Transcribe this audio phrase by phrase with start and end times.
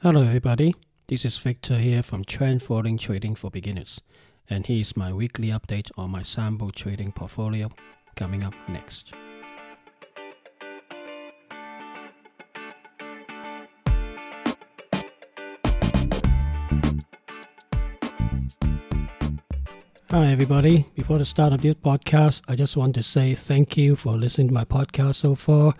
[0.00, 0.76] Hello, everybody.
[1.08, 4.00] This is Victor here from Trend Following Trading for Beginners,
[4.48, 7.68] and here's my weekly update on my sample trading portfolio
[8.14, 9.12] coming up next.
[20.18, 20.84] Hi, everybody.
[20.96, 24.48] Before the start of this podcast, I just want to say thank you for listening
[24.48, 25.74] to my podcast so far.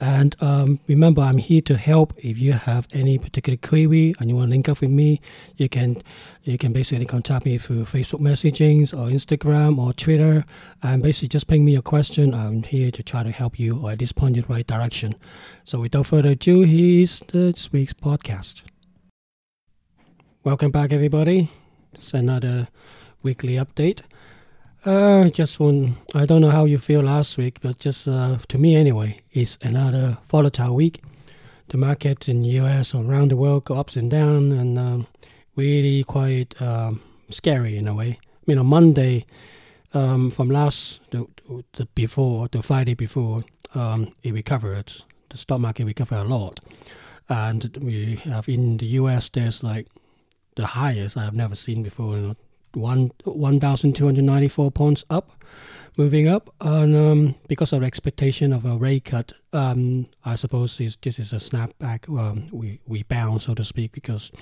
[0.00, 2.12] And um, remember, I'm here to help.
[2.18, 5.20] If you have any particular query and you want to link up with me,
[5.54, 6.02] you can
[6.42, 10.44] you can basically contact me through Facebook messaging or Instagram or Twitter.
[10.82, 12.34] And basically, just ping me a question.
[12.34, 14.66] I'm here to try to help you or at least point you in the right
[14.66, 15.14] direction.
[15.62, 18.64] So, without further ado, here's this week's podcast.
[20.42, 21.52] Welcome back, everybody.
[21.92, 22.66] It's another
[23.24, 24.02] weekly update.
[24.84, 25.96] Uh, just one.
[26.14, 29.56] I don't know how you feel last week, but just uh, to me anyway, it's
[29.62, 31.02] another volatile week.
[31.68, 35.06] The markets in the US around the world go ups and down, and um,
[35.56, 37.00] really quite um,
[37.30, 38.18] scary in a way.
[38.46, 39.24] Mean, on Monday,
[39.94, 41.26] um, from last the,
[41.72, 43.42] the before the Friday before,
[43.74, 44.92] um, it recovered.
[45.30, 46.60] The stock market recovered a lot,
[47.30, 49.86] and we have in the US there's like
[50.56, 52.16] the highest I have never seen before.
[52.16, 52.36] You know,
[52.76, 55.30] one one thousand two hundred ninety four points up,
[55.96, 60.78] moving up, and um, because of the expectation of a rate cut, um, I suppose
[60.78, 62.08] this, this is a snapback.
[62.08, 64.32] Um, we we bounce so to speak because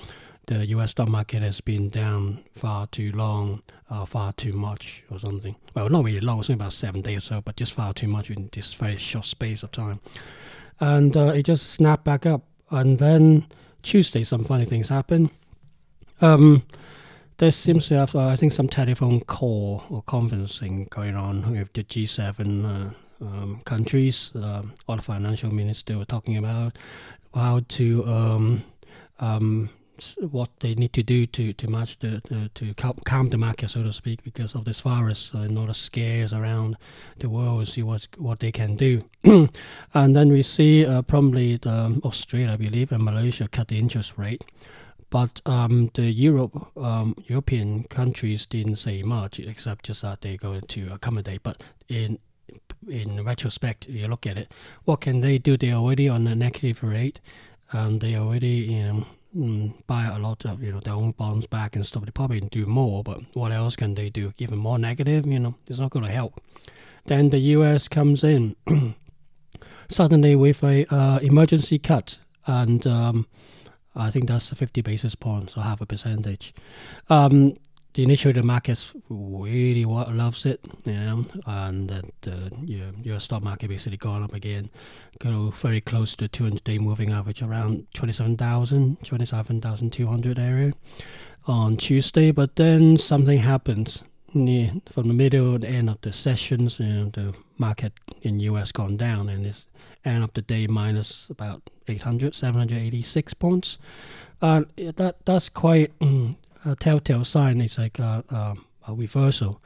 [0.47, 0.91] the U.S.
[0.91, 5.55] stock market has been down far too long, uh, far too much, or something.
[5.73, 8.29] Well, not really long, only about seven days or so, but just far too much
[8.29, 10.01] in this very short space of time.
[10.79, 13.47] And uh, it just snapped back up, and then
[13.83, 15.29] Tuesday, some funny things happened.
[16.21, 16.63] Um,
[17.43, 21.73] there seems to have, uh, I think, some telephone call or conferencing going on with
[21.73, 24.31] the G7 uh, um, countries.
[24.33, 26.77] Uh, all the financial ministers were talking about
[27.33, 28.63] how to um,
[29.19, 29.69] um,
[30.21, 33.83] what they need to do to to match the, the to calm the market, so
[33.83, 36.77] to speak, because of this virus uh, and all the scares around
[37.19, 37.67] the world.
[37.67, 39.03] See what what they can do,
[39.93, 43.79] and then we see uh, probably the, um, Australia, I believe, and Malaysia cut the
[43.79, 44.45] interest rate.
[45.13, 50.61] But um, the Europe um, European countries didn't say much except just that they're going
[50.61, 51.43] to accommodate.
[51.43, 52.17] But in
[52.89, 54.51] in retrospect, you look at it,
[54.85, 55.55] what can they do?
[55.55, 57.19] They're already on a negative rate,
[57.71, 59.05] and they already you know
[59.37, 62.05] mm, buy a lot of you know their own bonds back and stuff.
[62.05, 64.33] They probably do more, but what else can they do?
[64.39, 66.41] Even more negative, you know, it's not going to help.
[67.05, 67.87] Then the U.S.
[67.87, 68.55] comes in
[69.89, 72.87] suddenly with a uh, emergency cut and.
[72.87, 73.27] Um,
[73.95, 76.53] I think that's 50 basis points or half a percentage.
[77.09, 77.57] Um,
[77.93, 83.43] the initially the market really loves it, you know, and the, the your, your stock
[83.43, 84.71] market basically gone up again,
[85.19, 90.73] go very close to 200 day moving average around 27,000, 27,200 area
[91.45, 92.31] on Tuesday.
[92.31, 94.01] But then something happened
[94.33, 98.71] near, from the middle to end of the sessions, you know, the market in US
[98.71, 99.67] gone down, and it's
[100.05, 103.77] end of the day minus about 800, 786 points.
[104.41, 107.61] Uh, that that's quite um, a telltale sign.
[107.61, 108.55] It's like a, a,
[108.91, 109.61] a reversal.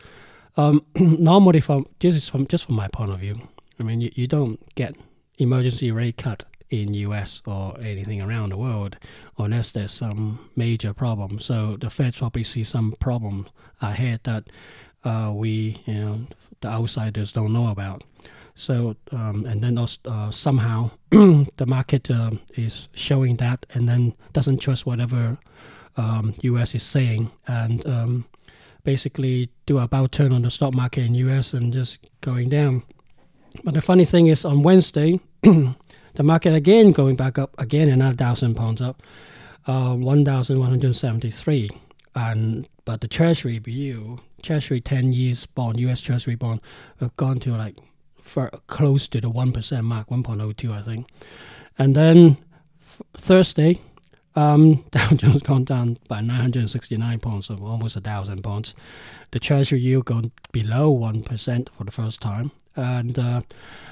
[0.56, 3.42] Um, normally, from this is from just from my point of view.
[3.80, 4.96] I mean, you, you don't get
[5.38, 8.98] emergency rate cut in US or anything around the world
[9.38, 11.40] unless there's some major problem.
[11.40, 13.48] So the Fed probably see some problem
[13.82, 14.46] ahead that
[15.08, 16.20] uh, we, you know,
[16.62, 18.04] the outsiders don't know about.
[18.56, 24.58] So um, and then uh, somehow the market uh, is showing that, and then doesn't
[24.58, 25.38] trust whatever
[25.96, 26.74] um, U.S.
[26.74, 28.26] is saying, and um,
[28.84, 31.54] basically do about turn on the stock market in U.S.
[31.54, 32.82] and just going down.
[33.64, 38.18] But the funny thing is, on Wednesday, the market again going back up again, another
[38.18, 39.04] thousand pounds up,
[39.68, 41.70] uh, one thousand one hundred seventy-three,
[42.16, 46.02] and but the Treasury bill, Treasury ten years bond, U.S.
[46.02, 46.62] Treasury bond,
[47.00, 47.76] have gone to like
[48.68, 51.08] close to the 1% mark, 1.02, I think.
[51.78, 52.38] And then
[53.18, 53.82] Thursday,
[54.36, 58.74] um, Dow Jones gone down by 969 points, so almost a thousand points.
[59.32, 62.52] The Treasury yield gone below 1% for the first time.
[62.76, 63.42] And uh,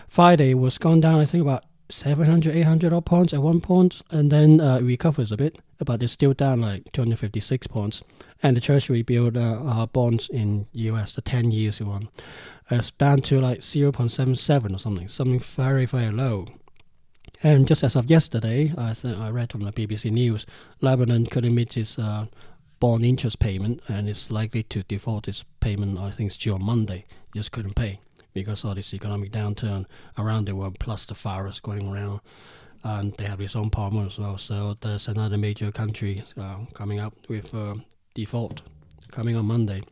[0.08, 4.31] Friday was gone down, I think, about 700, 800 odd points at one point, and
[4.31, 8.04] then uh, it recovers a bit, but it's still down like 256 points.
[8.42, 12.10] And the Treasury bill uh, uh, bonds in US, the 10 years one,
[12.69, 16.48] is down to like 0.77 or something, something very, very low.
[17.44, 20.45] And just as of yesterday, I think I read from the BBC News,
[20.81, 22.28] Lebanon couldn't meet its uh,
[22.80, 26.00] bond interest payment and it's likely to default its payment.
[26.00, 27.06] I think it's due on Monday.
[27.33, 28.00] Just couldn't pay
[28.33, 29.86] because of this economic downturn
[30.18, 32.19] around the world, plus the virus going around.
[32.83, 34.38] And they have its own problem as well.
[34.38, 37.75] So there's another major country uh, coming up with uh,
[38.13, 38.62] default
[39.12, 39.83] coming on Monday.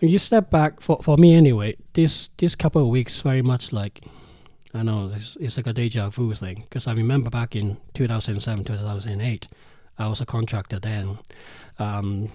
[0.00, 4.04] You step back, for, for me anyway, this this couple of weeks very much like
[4.74, 8.64] I know it's, it's like a deja vu thing because I remember back in 2007,
[8.64, 9.48] 2008,
[9.98, 11.18] I was a contractor then
[11.78, 12.30] um,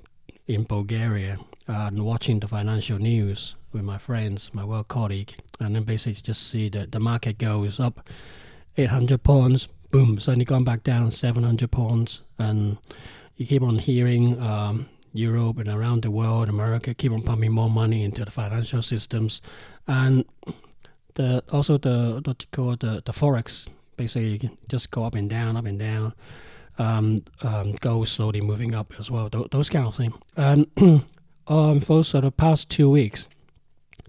[0.48, 1.38] in Bulgaria
[1.68, 6.50] and watching the financial news with my friends, my work colleague, and then basically just
[6.50, 8.08] see that the market goes up
[8.80, 12.78] 800 points, boom, suddenly gone back down 700 points, and
[13.36, 17.70] you keep on hearing um, Europe and around the world, America keep on pumping more
[17.70, 19.42] money into the financial systems,
[19.88, 20.26] and
[21.16, 23.68] the also the what you call the the forex
[23.98, 26.14] basically just go up and down, up and down.
[26.78, 29.30] Um, um, go slowly moving up as well.
[29.30, 30.14] Th- those kind of things.
[30.38, 30.68] And
[31.48, 33.28] um, for sort of past two weeks,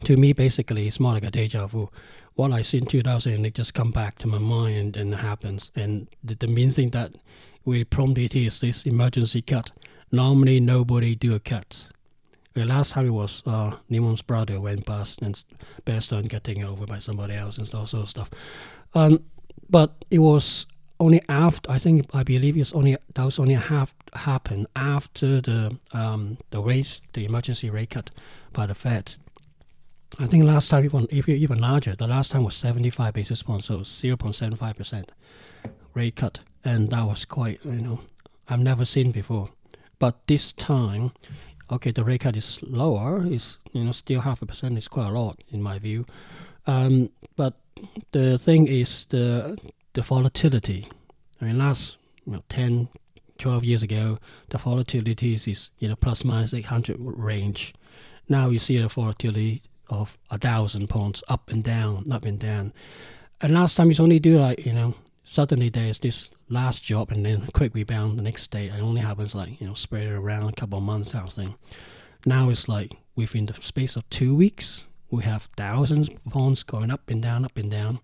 [0.04, 1.90] to me, basically, it's more like a deja vu.
[2.40, 5.70] What I see in 2000, it just come back to my mind and it happens.
[5.76, 7.12] And the, the main thing that
[7.66, 9.72] we prompted is this emergency cut.
[10.10, 11.88] Normally, nobody do a cut.
[12.54, 15.44] The last time it was uh, Lehman's brother went bust and
[15.84, 18.30] Bear on getting over by somebody else and all sort of stuff.
[18.94, 19.22] Um,
[19.68, 20.64] but it was
[20.98, 25.76] only after I think I believe it's only that was only half happened after the
[25.92, 28.10] um, the rate the emergency rate cut
[28.54, 29.16] by the Fed.
[30.18, 33.66] I think last time even if even larger, the last time was 75 basis points,
[33.66, 35.12] so 0.75 percent
[35.94, 38.00] rate cut, and that was quite you know
[38.48, 39.50] I've never seen before.
[39.98, 41.12] But this time,
[41.70, 43.24] okay, the rate cut is lower.
[43.26, 46.06] It's you know still half a percent is quite a lot in my view.
[46.66, 47.54] Um, but
[48.12, 49.58] the thing is the
[49.94, 50.88] the volatility.
[51.40, 51.96] I mean, last
[52.26, 52.88] you know, 10,
[53.38, 54.18] 12 years ago,
[54.50, 57.74] the volatility is you know plus minus 800 range.
[58.28, 62.72] Now you see the volatility of a thousand points up and down, up and down.
[63.40, 64.94] And last time it's only do like you know
[65.24, 68.66] suddenly there's this last job and then quick rebound the next day.
[68.66, 71.54] It only happens like you know spread around a couple of months kind of thing.
[72.24, 76.90] Now it's like within the space of two weeks we have thousands of points going
[76.90, 78.00] up and down, up and down,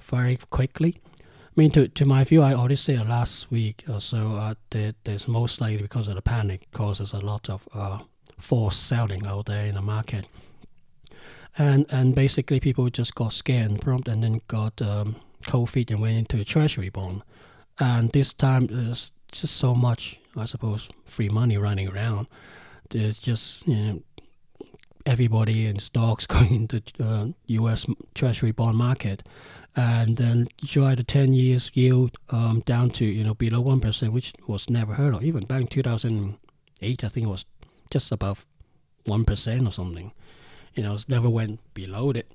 [0.00, 1.00] very quickly.
[1.12, 4.96] I mean, to, to my view, I already said last week or so uh, that
[5.04, 8.00] there's most likely because of the panic causes a lot of uh,
[8.38, 10.26] forced selling out there in the market.
[11.58, 15.16] And and basically, people just got scared and prompt and then got um,
[15.46, 17.22] cold feet and went into treasury bond.
[17.78, 22.26] And this time, there's just so much, I suppose, free money running around.
[22.90, 24.02] There's just, you know,
[25.04, 27.86] everybody in stocks going into uh, U.S.
[28.14, 29.22] Treasury bond market,
[29.74, 34.12] and then try the ten years yield um, down to you know below one percent,
[34.12, 35.22] which was never heard of.
[35.22, 36.36] Even back in two thousand
[36.82, 37.46] eight, I think it was
[37.90, 38.44] just above
[39.04, 40.12] one percent or something.
[40.76, 42.30] You know, never went below it.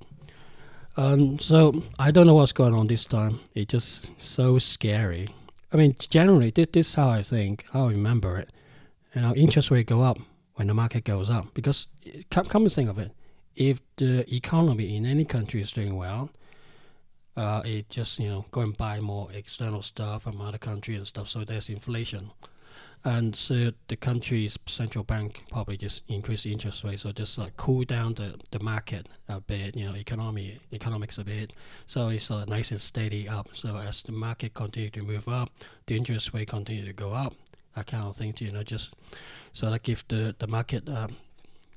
[0.97, 3.39] Um, so I don't know what's going on this time.
[3.55, 5.29] It's just so scary.
[5.71, 7.65] I mean, generally, this, this is how I think.
[7.73, 8.49] I remember it.
[9.15, 10.17] You know, interest rate go up
[10.55, 11.53] when the market goes up.
[11.53, 11.87] Because
[12.29, 13.11] come, come to think of it,
[13.55, 16.29] if the economy in any country is doing well,
[17.37, 21.07] uh, it just you know go and buy more external stuff from other countries and
[21.07, 21.29] stuff.
[21.29, 22.31] So there's inflation,
[23.03, 27.83] and so the country's central bank probably just increase interest rate, so just like cool
[27.83, 31.53] down the, the market a bit, you know, economy economics a bit.
[31.87, 33.49] So it's uh, nice and steady up.
[33.53, 35.49] So as the market continue to move up,
[35.87, 37.33] the interest rate continue to go up.
[37.75, 38.93] I kind of think you know, just
[39.51, 41.17] so that give the the market um,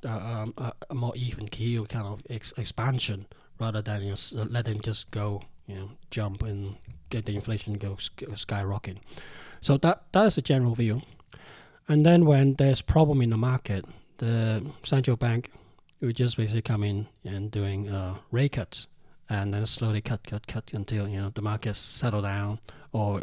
[0.04, 3.26] uh, um, a, a, more even keel kind of ex- expansion
[3.58, 6.76] rather than you know, let them just go, you know, jump and
[7.08, 8.98] get the inflation go skyrocketing.
[9.64, 11.00] So that that is a general view.
[11.88, 13.86] And then when there's problem in the market,
[14.18, 15.50] the central bank
[16.02, 18.88] will just basically come in and doing uh, rate cuts,
[19.26, 22.58] and then slowly cut, cut, cut until you know the markets settle down,
[22.92, 23.22] or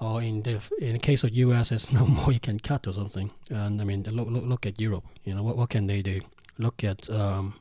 [0.00, 2.92] or in the in the case of U.S., there's no more you can cut or
[2.92, 3.30] something.
[3.48, 5.04] And I mean, look look look at Europe.
[5.22, 6.20] You know what what can they do?
[6.58, 7.60] Look at um,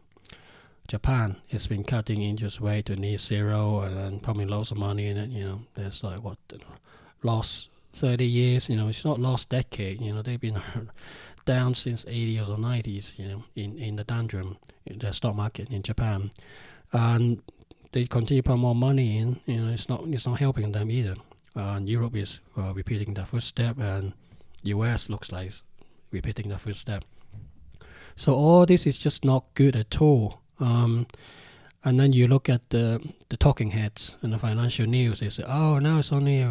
[0.87, 1.35] Japan.
[1.51, 5.29] It's been cutting interest rate to near zero and probably lots of money in it.
[5.29, 6.39] You know, there's like what
[7.21, 8.69] lost 30 years.
[8.69, 10.01] You know, it's not last decade.
[10.01, 10.61] You know, they've been
[11.45, 13.17] down since 80s or 90s.
[13.19, 16.31] You know, in in the downturn in the stock market in Japan,
[16.91, 17.41] and
[17.91, 19.39] they continue to put more money in.
[19.45, 21.15] You know, it's not it's not helping them either.
[21.55, 24.13] Uh, Europe is uh, repeating the first step and
[24.63, 25.07] U.S.
[25.07, 25.51] looks like
[26.11, 27.03] repeating the first step.
[28.15, 30.39] So all this is just not good at all.
[30.59, 31.05] Um,
[31.83, 35.19] and then you look at the the talking heads in the financial news.
[35.19, 36.41] They say, "Oh, now it's only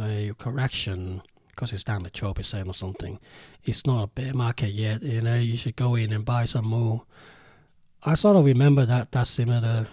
[0.00, 3.18] a, correction because it's down twelve percent or something.
[3.64, 5.02] It's not a bear market yet.
[5.02, 7.02] You know, you should go in and buy some more."
[8.04, 9.88] I sort of remember that that similar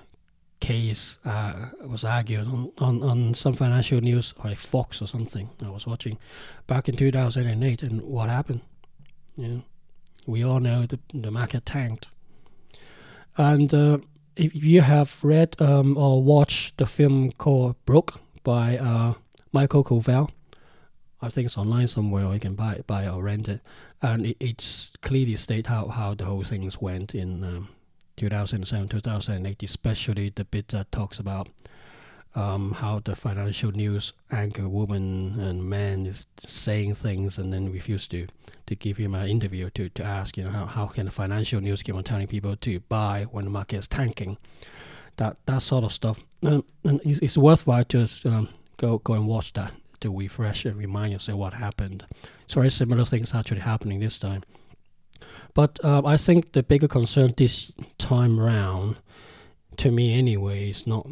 [0.59, 5.49] case uh, was argued on, on, on some financial news, or like Fox or something.
[5.63, 6.17] I was watching
[6.67, 8.61] back in 2008, and what happened?
[9.35, 9.61] You know,
[10.25, 12.07] we all know the the market tanked.
[13.37, 13.97] And uh,
[14.35, 19.13] if you have read um, or watched the film called Broke by uh,
[19.55, 20.31] Michael Covel,
[21.21, 23.61] I think it's online somewhere, or you can buy it, buy or rent it,
[24.01, 27.69] and it, it's clearly state how, how the whole things went in um,
[28.17, 31.47] 2007, 2008, especially the bit that talks about
[32.35, 38.09] um, how the financial news anchor woman and man is saying things and then refuse
[38.09, 38.27] to,
[38.67, 41.61] to give him an interview to, to ask, you know, how, how can the financial
[41.61, 44.37] news keep on telling people to buy when the market is tanking?
[45.15, 46.19] That that sort of stuff.
[46.41, 50.77] And, and it's, it's worthwhile to um, go go and watch that to refresh and
[50.77, 52.05] remind yourself what happened.
[52.43, 54.43] It's very similar things actually happening this time.
[55.53, 58.97] But um, I think the bigger concern this time round,
[59.77, 61.07] to me anyway, is not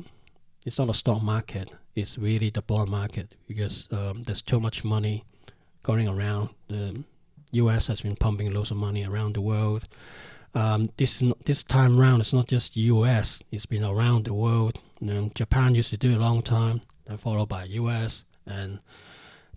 [0.65, 1.71] it's not a stock market.
[1.95, 5.25] It's really the bond market because um, there's too much money
[5.83, 6.49] going around.
[6.67, 7.03] The
[7.51, 7.87] U.S.
[7.87, 9.87] has been pumping loads of money around the world.
[10.55, 13.41] Um, this this time around, it's not just U.S.
[13.51, 14.79] It's been around the world.
[14.99, 18.25] You know, Japan used to do it a long time, then followed by U.S.
[18.45, 18.79] and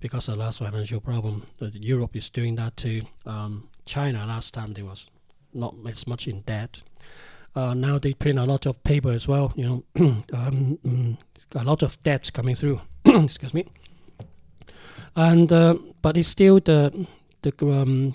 [0.01, 3.03] because of the last financial problem, Europe is doing that too.
[3.25, 5.09] Um, China last time they was
[5.55, 6.83] not as much in debt.
[7.55, 9.53] Uh, now they print a lot of paper as well.
[9.57, 9.85] You know,
[10.33, 11.19] um, mm,
[11.55, 12.81] a lot of debts coming through.
[13.05, 13.67] Excuse me.
[15.15, 17.07] And uh, but it's still the
[17.41, 18.15] the um,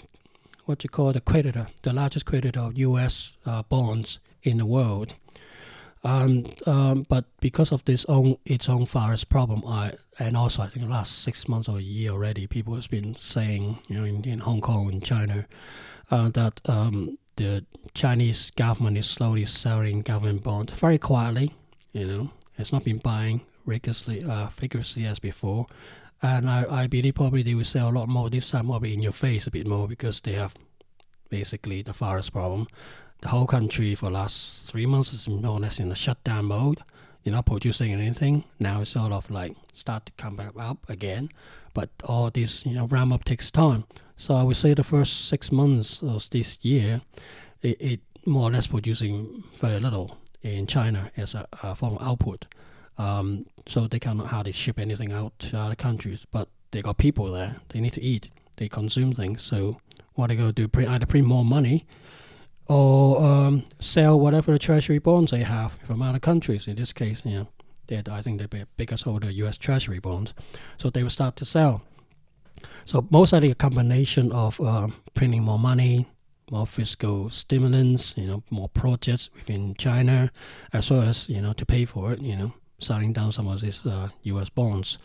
[0.65, 3.33] what you call the creditor, the largest creditor of U.S.
[3.45, 5.15] Uh, bonds in the world.
[6.03, 10.67] Um, um, but because of this own its own virus problem, I and also I
[10.67, 14.03] think the last six months or a year already, people have been saying, you know,
[14.03, 15.45] in, in Hong Kong and China,
[16.09, 21.53] uh, that um, the Chinese government is slowly selling government bonds very quietly.
[21.93, 25.67] You know, it's not been buying rigorously, uh, vigorously as before,
[26.21, 29.01] and I, I believe probably they will sell a lot more this time, probably in
[29.01, 30.55] your face a bit more because they have
[31.29, 32.67] basically the virus problem
[33.21, 36.79] the whole country for last three months is more or less in a shutdown mode.
[37.23, 38.43] You're not producing anything.
[38.59, 41.29] Now it's sort of like start to come back up again.
[41.73, 43.85] But all this, you know, ramp up takes time.
[44.17, 47.01] So I would say the first six months of this year,
[47.61, 52.01] it, it more or less producing very little in China as a, a form of
[52.01, 52.45] output.
[53.01, 56.25] Um, so they cannot hardly ship anything out to other countries.
[56.31, 57.57] But they got people there.
[57.69, 58.29] They need to eat.
[58.57, 59.41] They consume things.
[59.41, 59.77] So
[60.13, 60.67] what they to do?
[60.67, 61.85] Print, either print more money
[62.67, 66.67] or um, sell whatever the treasury bonds they have from other countries.
[66.67, 67.47] In this case, know,
[67.87, 69.57] they I think they're the biggest holder U.S.
[69.57, 70.33] treasury bonds,
[70.77, 71.81] so they will start to sell.
[72.85, 76.07] So most likely a combination of uh, printing more money,
[76.51, 80.31] more fiscal stimulants, you know, more projects within China,
[80.71, 83.61] as well as you know to pay for it, you know, selling down some of
[83.61, 84.49] these uh, U.S.
[84.49, 84.97] bonds,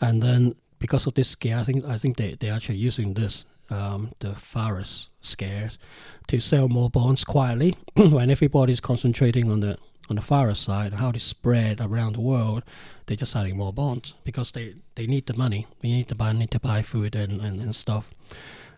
[0.00, 3.44] and then because of this scare, I think I think they they're actually using this
[3.70, 5.78] um, the virus scares
[6.26, 9.78] to sell more bonds quietly when everybody's concentrating on the
[10.10, 12.62] on the virus side, how they spread around the world,
[13.06, 15.66] they're just selling more bonds because they, they need the money.
[15.80, 18.10] They need to buy need to buy food and, and, and stuff.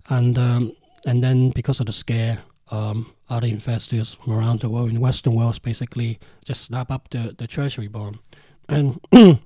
[0.08, 4.90] And um, and then because of the scare, um, other investors from around the world
[4.90, 8.18] in Western world basically just snap up the, the treasury bond.
[8.68, 9.00] And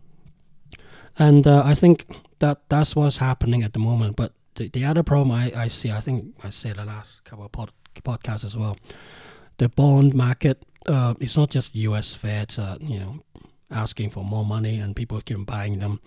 [1.19, 2.07] and uh, I think
[2.39, 4.17] that that's what's happening at the moment.
[4.17, 7.45] But the, the other problem I, I see, I think I said the last couple
[7.45, 7.73] of pod,
[8.05, 8.77] podcasts as well,
[9.59, 12.15] the bond market, uh, it's not just U.S.
[12.15, 13.23] Fed, uh, you know,
[13.71, 16.01] asking for more money and people keep buying them.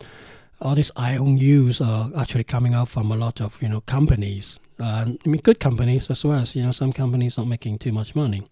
[0.61, 4.59] All these IOUs are actually coming out from a lot of you know companies.
[4.79, 7.91] Uh, I mean, good companies as well as you know some companies not making too
[7.91, 8.43] much money.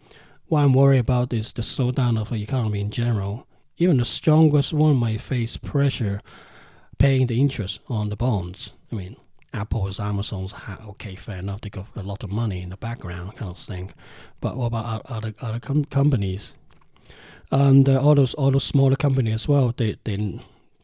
[0.47, 3.47] What I'm worried about is the slowdown of the economy in general.
[3.79, 6.21] Even the strongest one might face pressure
[6.97, 8.73] paying the interest on the bonds.
[8.91, 9.15] I mean,
[9.53, 10.53] Apple's, Amazon's,
[10.89, 11.61] okay, fair enough.
[11.61, 13.93] They got a lot of money in the background, kind of thing.
[14.41, 16.55] But what about other other com- companies?
[17.51, 19.73] And uh, all those all those smaller companies as well.
[19.75, 20.39] They they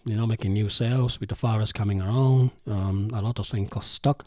[0.05, 2.51] they're not making new sales with the virus coming around.
[2.65, 4.25] Um, a lot of things got stuck,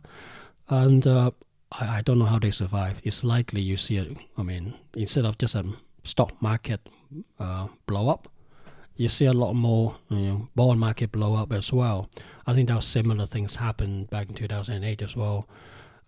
[0.69, 1.31] and uh,
[1.73, 3.01] I, I don't know how they survive.
[3.03, 4.17] It's likely you see.
[4.37, 5.65] I mean, instead of just a
[6.05, 6.81] stock market
[7.41, 8.29] uh, blow up,
[8.99, 12.11] you see a lot more you know, bond market blow up as well.
[12.47, 15.49] I think that similar things happened back in 2008 as well.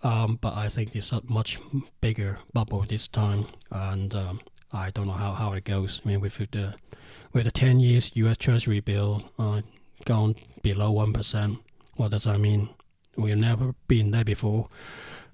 [0.03, 1.59] Um, but I think it's a much
[2.01, 4.41] bigger bubble this time, and um,
[4.73, 6.01] I don't know how, how it goes.
[6.05, 6.75] I mean, with the
[7.33, 8.39] with the 10 years U.S.
[8.39, 9.61] Treasury bill uh,
[10.07, 11.59] gone below one percent,
[11.97, 12.71] what does that mean?
[13.17, 14.69] We've never been there before,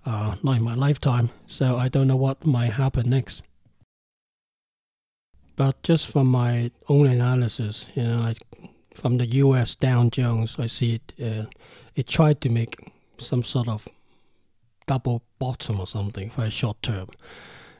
[0.04, 1.30] uh, not in my lifetime.
[1.46, 3.44] So I don't know what might happen next.
[5.56, 8.34] But just from my own analysis, you know, I,
[8.94, 9.74] from the U.S.
[9.74, 11.12] Dow Jones, I see it.
[11.20, 11.46] Uh,
[11.94, 12.76] it tried to make
[13.18, 13.88] some sort of
[14.86, 17.08] double bottom or something for a short term.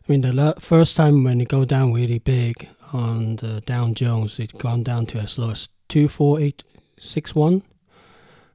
[0.09, 4.39] I mean, the first time when it go down really big on the Dow Jones,
[4.39, 6.65] it gone down to as low as two four eight
[6.99, 7.63] six one,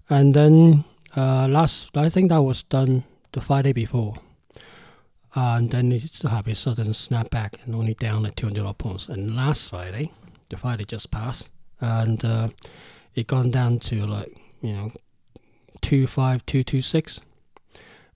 [0.09, 0.83] and then
[1.15, 4.15] uh, last I think that was done the Friday before,
[5.33, 9.07] and then it have a sudden snapback and only down at two hundred points.
[9.07, 10.11] And last Friday,
[10.49, 12.49] the Friday just passed, and uh,
[13.15, 14.91] it gone down to like you know
[15.81, 17.21] two five two two six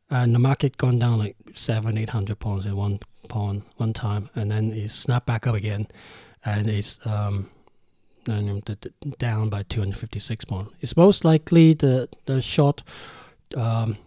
[0.09, 4.29] and the market gone down like seven, eight hundred points at one point one time,
[4.35, 5.87] and then it snapped back up again,
[6.43, 7.49] and it's um,
[9.17, 10.73] down by two hundred fifty six points.
[10.81, 12.83] It's most likely the the short
[13.55, 13.97] um,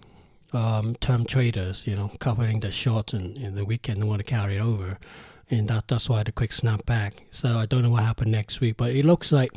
[0.53, 4.57] um, term traders, you know, covering the short and in the weekend want to carry
[4.57, 4.99] it over,
[5.51, 7.25] and that that's why the quick snap back.
[7.31, 9.53] So I don't know what happened next week, but it looks like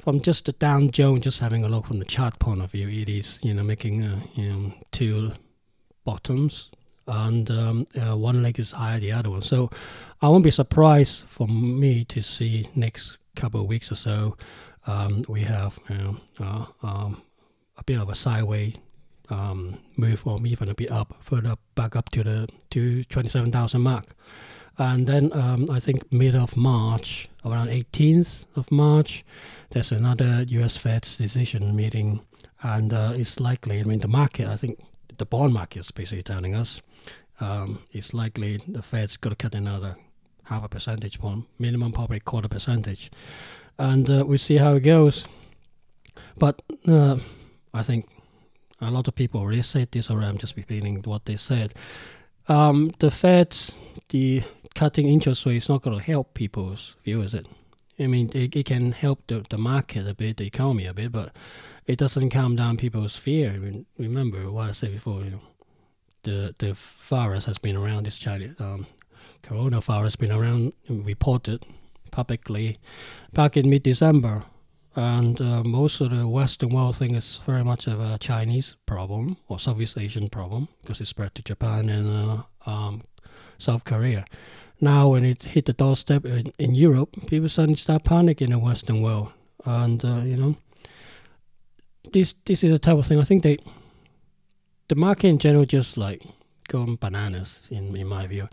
[0.00, 2.88] from just the Dow Jones, just having a look from the chart point of view,
[2.88, 5.32] it is you know making uh, you know two
[6.04, 6.70] bottoms
[7.06, 9.42] and um, uh, one leg is higher the other one.
[9.42, 9.70] So
[10.22, 14.36] I won't be surprised for me to see next couple of weeks or so
[14.86, 17.22] um, we have you know, uh, um,
[17.76, 18.74] a bit of a sideways
[19.34, 24.14] um, move or even a bit up, further back up to the to 27,000 mark.
[24.76, 29.24] And then um, I think mid of March, around 18th of March,
[29.70, 30.76] there's another U.S.
[30.76, 32.20] Fed's decision meeting,
[32.62, 33.80] and uh, it's likely.
[33.80, 34.48] I mean, the market.
[34.48, 34.80] I think
[35.16, 36.82] the bond market is basically telling us
[37.40, 39.96] um, it's likely the Fed's going to cut another
[40.44, 43.12] half a percentage point, minimum probably quarter percentage,
[43.78, 45.26] and uh, we see how it goes.
[46.36, 47.18] But uh,
[47.72, 48.08] I think
[48.84, 50.28] a lot of people already said this already.
[50.28, 51.74] I'm just repeating what they said.
[52.48, 53.56] Um, the Fed,
[54.10, 54.42] the
[54.74, 57.46] cutting interest rate is not going to help people's view, is it?
[57.98, 61.12] I mean, it, it can help the, the market a bit, the economy a bit,
[61.12, 61.32] but
[61.86, 63.50] it doesn't calm down people's fear.
[63.50, 65.40] I mean, remember what I said before, you know,
[66.24, 68.86] the the virus has been around, this Chinese um,
[69.42, 71.64] coronavirus has been around, reported
[72.10, 72.78] publicly
[73.32, 74.44] back in mid-December.
[74.96, 79.36] And uh, most of the Western world think it's very much of a Chinese problem
[79.48, 82.08] or Southeast Asian problem because it spread to Japan and
[82.66, 83.02] uh, um,
[83.58, 84.24] South Korea.
[84.80, 88.58] Now, when it hit the doorstep in, in Europe, people suddenly start panicking in the
[88.58, 89.28] Western world,
[89.64, 90.56] and uh, you know,
[92.12, 93.18] this this is a type of thing.
[93.18, 93.58] I think they,
[94.88, 96.22] the market in general, just like
[96.68, 98.48] going bananas in in my view.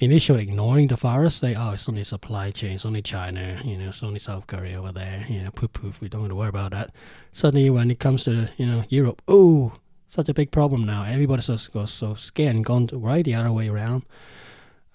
[0.00, 3.88] Initially ignoring the virus, say, oh, it's only supply chain, it's only China, you know,
[3.88, 6.48] it's only South Korea over there, you know, poof poof, we don't have to worry
[6.48, 6.90] about that.
[7.32, 9.72] Suddenly, when it comes to you know Europe, oh,
[10.06, 11.02] such a big problem now.
[11.02, 14.04] Everybody Everybody's so, so scared and gone right the other way around.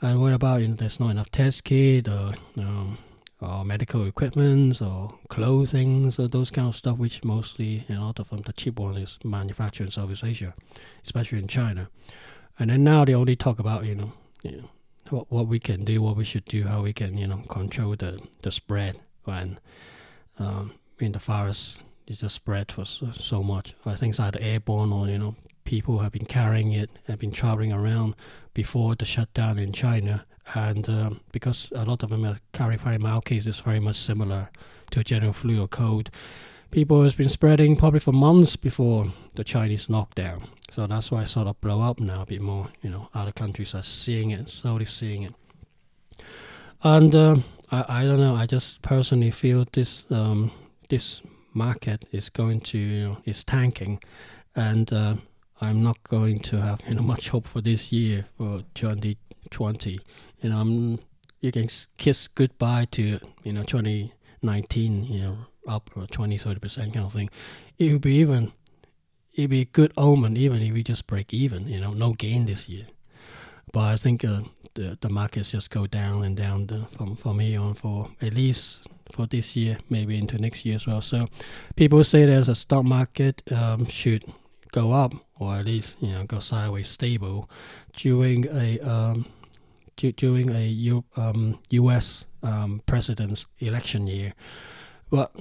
[0.02, 2.98] And what about you know, there's not enough test kit or, um,
[3.42, 8.06] or medical equipment or clothing so those kind of stuff, which mostly you know, a
[8.06, 10.54] lot of them, the cheap one is manufactured in Southeast Asia,
[11.04, 11.90] especially in China.
[12.58, 14.14] And then now they only talk about you know,
[14.44, 14.70] you know
[15.10, 17.96] what what we can do, what we should do, how we can you know control
[17.96, 19.60] the the spread when
[20.40, 23.76] um, in the virus it just spread for so, so much.
[23.86, 27.32] I think it's either airborne or you know people have been carrying it, have been
[27.32, 28.16] traveling around
[28.54, 30.26] before the shutdown in China.
[30.54, 34.50] And um, because a lot of them are carrying very mild cases, very much similar
[34.92, 36.10] to a general flu or cold,
[36.70, 40.48] people has been spreading probably for months before the Chinese lockdown.
[40.74, 42.70] So that's why it sort of blow up now a bit more.
[42.82, 45.36] You know, other countries are seeing it, slowly seeing it.
[46.84, 47.38] And uh,
[47.70, 48.36] I, I don't know.
[48.36, 50.52] I just personally feel this um,
[50.90, 51.22] this
[51.54, 54.02] market is going to you know, is tanking,
[54.56, 55.16] and uh,
[55.62, 60.00] I'm not going to have you know much hope for this year for 2020.
[60.42, 61.00] You know, I'm,
[61.40, 65.04] you can kiss goodbye to you know 2019.
[65.04, 67.30] You know, up 20, 30 percent kind of thing.
[67.78, 68.54] It would be even.
[69.36, 71.68] It'd be a good omen even if we just break even.
[71.68, 72.86] You know, no gain this year.
[73.72, 74.42] But I think uh,
[74.76, 78.34] the the markets just go down and down the, from from here on for at
[78.34, 81.02] least for this year, maybe into next year as well.
[81.02, 81.28] So
[81.76, 84.24] people say there's a stock market um, should
[84.72, 87.50] go up or at least you know go sideways stable
[87.96, 89.26] during a um,
[89.96, 92.26] during a U, um, U.S.
[92.42, 94.34] Um, president's election year,
[95.10, 95.34] but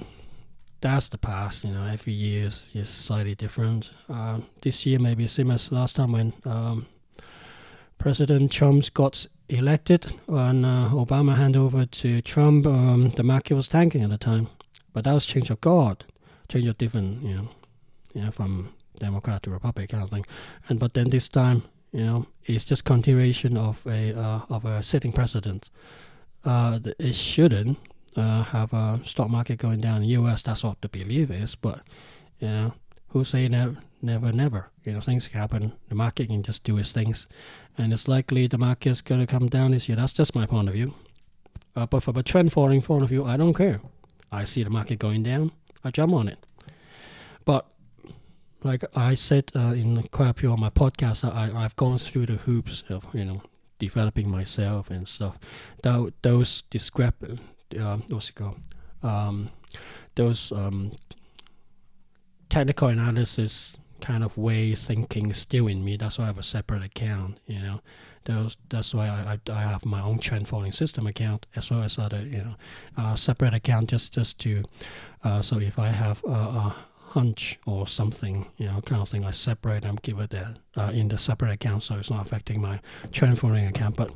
[0.83, 1.63] that's the past.
[1.63, 3.89] You know, every year is, is slightly different.
[4.09, 6.85] Uh, this year maybe same as last time when um,
[7.97, 12.67] President Trump got elected when uh, Obama handed over to Trump.
[12.67, 14.49] Um, the market was tanking at the time,
[14.93, 16.03] but that was change of God,
[16.49, 17.23] change of different.
[17.23, 17.49] You know,
[18.13, 20.25] you know from Democrat to Republic kind of thing.
[20.67, 24.83] And but then this time, you know, it's just continuation of a uh, of a
[24.83, 25.69] sitting president.
[26.45, 27.77] uh, it shouldn't
[28.15, 30.41] uh, have a stock market going down in the U.S.
[30.41, 31.81] That's what the belief is, but
[32.39, 32.73] you know,
[33.09, 34.69] who say never, never, never?
[34.83, 35.73] You know, things happen.
[35.89, 37.27] The market can just do its things,
[37.77, 39.95] and it's likely the market's gonna come down this year.
[39.95, 40.93] That's just my point of view.
[41.75, 43.81] Uh, but from a trend following point of view, I don't care.
[44.31, 45.51] I see the market going down,
[45.83, 46.39] I jump on it.
[47.45, 47.67] But
[48.63, 52.27] like I said uh, in quite a few of my podcasts, I I've gone through
[52.27, 53.41] the hoops of you know
[53.79, 55.37] developing myself and stuff.
[55.83, 57.39] Th- those discrep-
[57.77, 58.59] uh, what's it called?
[59.01, 59.49] Um,
[60.15, 60.91] those um,
[62.49, 65.97] technical analysis kind of way thinking still in me.
[65.97, 67.39] That's why I have a separate account.
[67.47, 67.81] You know,
[68.25, 71.83] those that's why I, I, I have my own trend following system account as well
[71.83, 72.55] as other you know
[72.97, 74.63] uh, separate account just just to
[75.23, 79.25] uh, so if I have a, a hunch or something you know kind of thing
[79.25, 82.61] I separate and give it that uh, in the separate account so it's not affecting
[82.61, 82.79] my
[83.11, 84.11] trend following account but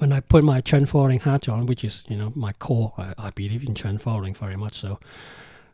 [0.00, 3.14] when I put my trend following hat on which is you know my core I,
[3.18, 4.98] I believe in trend following very much so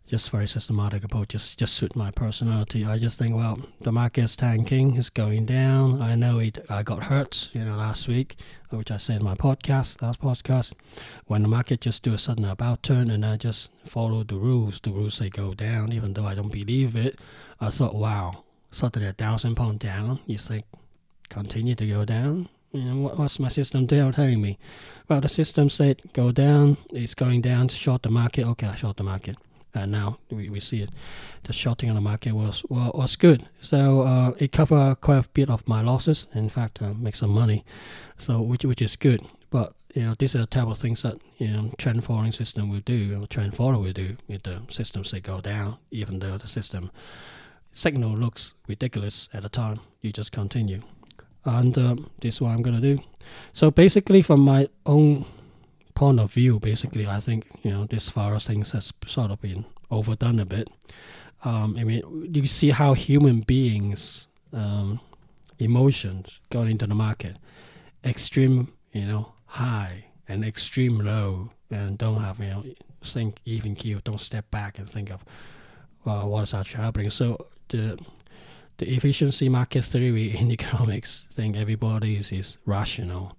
[0.06, 2.84] just very systematic approach, just just suit my personality.
[2.84, 6.00] I just think, well, the market's tanking, it's going down.
[6.00, 6.64] I know it.
[6.70, 8.36] I got hurt, you know, last week,
[8.70, 10.72] which I said in my podcast, last podcast,
[11.26, 14.80] when the market just do a sudden about turn, and I just follow the rules.
[14.80, 17.18] The rules say go down, even though I don't believe it.
[17.60, 20.20] I thought, wow, suddenly a thousand pound down.
[20.26, 20.66] You think
[21.28, 22.48] continue to go down?
[22.72, 24.58] You know, what, what's my system telling me?
[25.08, 26.76] Well, the system said go down.
[26.92, 27.68] It's going down.
[27.68, 28.46] Short the market.
[28.46, 29.36] Okay, I short the market
[29.76, 30.90] uh, now we, we see it.
[31.44, 35.28] The shorting on the market was well, was good, so uh, it covered quite a
[35.32, 36.26] bit of my losses.
[36.34, 37.64] In fact, uh, make some money,
[38.16, 39.24] so which which is good.
[39.50, 42.70] But you know, these are the type of things that you know trend following system
[42.70, 44.16] will do, or trend follow will do.
[44.28, 46.90] If the system say go down, even though the system
[47.72, 50.82] signal looks ridiculous at the time, you just continue.
[51.46, 52.98] And um, this is what I'm gonna do.
[53.52, 55.24] So basically, from my own
[55.94, 59.64] point of view, basically, I think you know this virus things has sort of been
[59.90, 60.68] overdone a bit.
[61.44, 65.00] Um, I mean, you see how human beings' um,
[65.58, 67.36] emotions go into the market,
[68.04, 72.64] extreme, you know, high and extreme low, and don't have you know
[73.02, 75.24] think even keel, don't step back and think of
[76.04, 77.10] well, what is actually happening.
[77.10, 77.98] So the
[78.78, 83.36] the efficiency market theory in economics think everybody is, is rational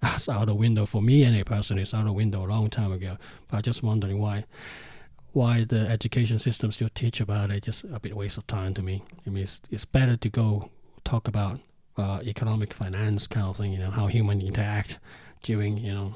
[0.00, 2.92] that's out the window for me any person is out the window a long time
[2.92, 3.16] ago.
[3.48, 4.44] But I'm just wondering why
[5.32, 7.62] why the education system still teach about it.
[7.62, 9.04] Just a bit waste of time to me.
[9.26, 10.70] I mean, it's, it's better to go
[11.04, 11.60] talk about
[11.96, 13.72] uh, economic finance kind of thing.
[13.72, 14.98] You know how human interact
[15.42, 16.14] during you know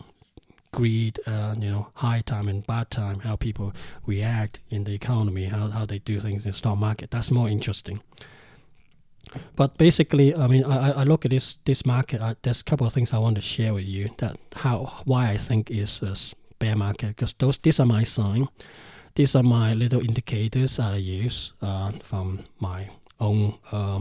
[0.72, 3.72] greed, uh, you know, high time and bad time, how people
[4.06, 7.12] react in the economy, how, how they do things in the stock market.
[7.12, 8.02] That's more interesting.
[9.56, 12.20] But basically, I mean, I, I look at this this market.
[12.20, 15.30] I, there's a couple of things I want to share with you that how why
[15.30, 16.16] I think is a
[16.58, 18.48] bear market because those these are my sign.
[19.14, 24.00] These are my little indicators that I use uh, from my own uh,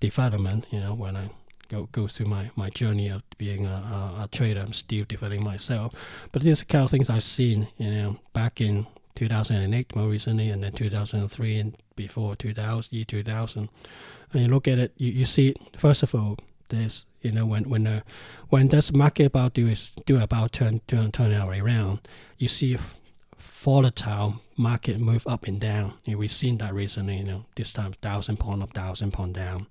[0.00, 0.66] development.
[0.70, 1.30] You know, when I
[1.68, 3.70] go go through my, my journey of being a,
[4.18, 5.92] a, a trader, I'm still developing myself.
[6.32, 7.68] But these are kind of things I've seen.
[7.76, 13.68] You know, back in 2008 more recently, and then 2003 and before 2000, year 2000
[14.32, 16.36] and you look at it, you, you see first of all,
[16.68, 18.00] there's you know when when uh,
[18.48, 22.00] when this market about do is do about turn turn turn around,
[22.38, 22.76] you see
[23.38, 25.94] volatile market move up and down.
[26.06, 27.18] And we've seen that recently.
[27.18, 29.66] You know, this time thousand pound up, thousand pound down.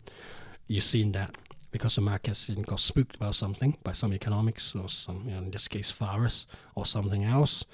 [0.67, 1.37] You've seen that
[1.71, 5.51] because the market got spooked about something by some economics or some, you know, in
[5.51, 7.65] this case, virus or something else.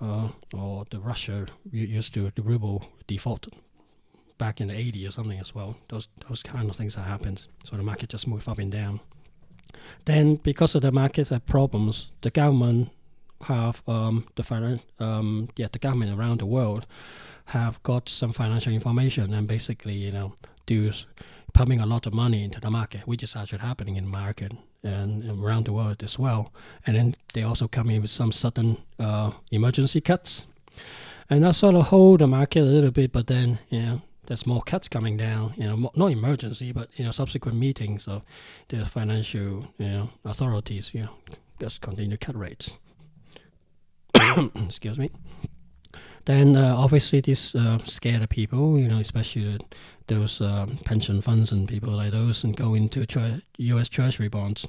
[0.00, 3.48] Uh, or the Russia used to the ruble default
[4.36, 5.76] back in the 80s or something as well.
[5.88, 7.46] Those those kind of things that happened.
[7.64, 9.00] So the market just moved up and down.
[10.04, 12.90] Then because of the market had problems, the government
[13.42, 16.86] have um, the finan- um, yeah the government around the world
[17.46, 20.34] have got some financial information and basically you know
[20.66, 20.90] do
[21.56, 24.52] pumping a lot of money into the market, which is actually happening in the market
[24.86, 26.52] and around the world as well.
[26.86, 30.46] And then they also come in with some sudden uh, emergency cuts.
[31.28, 34.46] And that sort of hold the market a little bit, but then you know there's
[34.46, 35.54] more cuts coming down.
[35.56, 38.22] You know, not emergency, but you know, subsequent meetings of
[38.68, 40.94] the financial you know authorities.
[40.94, 41.10] You know,
[41.60, 42.74] just continue to cut rates.
[44.14, 45.10] Excuse me.
[46.26, 48.78] Then uh, obviously this uh, scare the people.
[48.78, 49.58] You know, especially
[50.08, 53.88] those uh, pension funds and people like those, and go into tre- U.S.
[53.88, 54.66] Treasury bonds.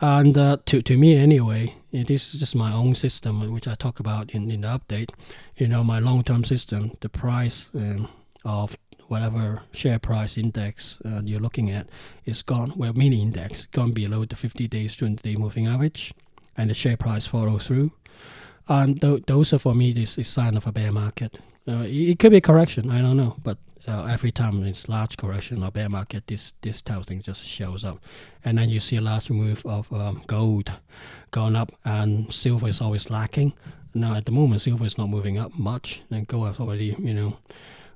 [0.00, 4.00] And uh, to to me anyway, this is just my own system, which I talk
[4.00, 5.10] about in, in the update.
[5.56, 8.08] You know, my long term system, the price um,
[8.44, 8.76] of
[9.08, 11.88] whatever share price index uh, you're looking at
[12.26, 16.12] is gone, well, mini index, gone below the 50 days, 20 day moving average.
[16.58, 17.92] and the share price follow through.
[18.68, 21.38] And th- those are for me this is sign of a bear market.
[21.66, 24.88] Uh, it, it, could be a correction, I don't know, but uh, every time it's
[24.88, 27.98] large correction or bear market, this this type of thing just shows up,
[28.44, 30.72] and then you see a large move of um, gold
[31.30, 33.52] going up, and silver is always lacking.
[33.94, 37.14] Now at the moment, silver is not moving up much, and gold has already you
[37.14, 37.36] know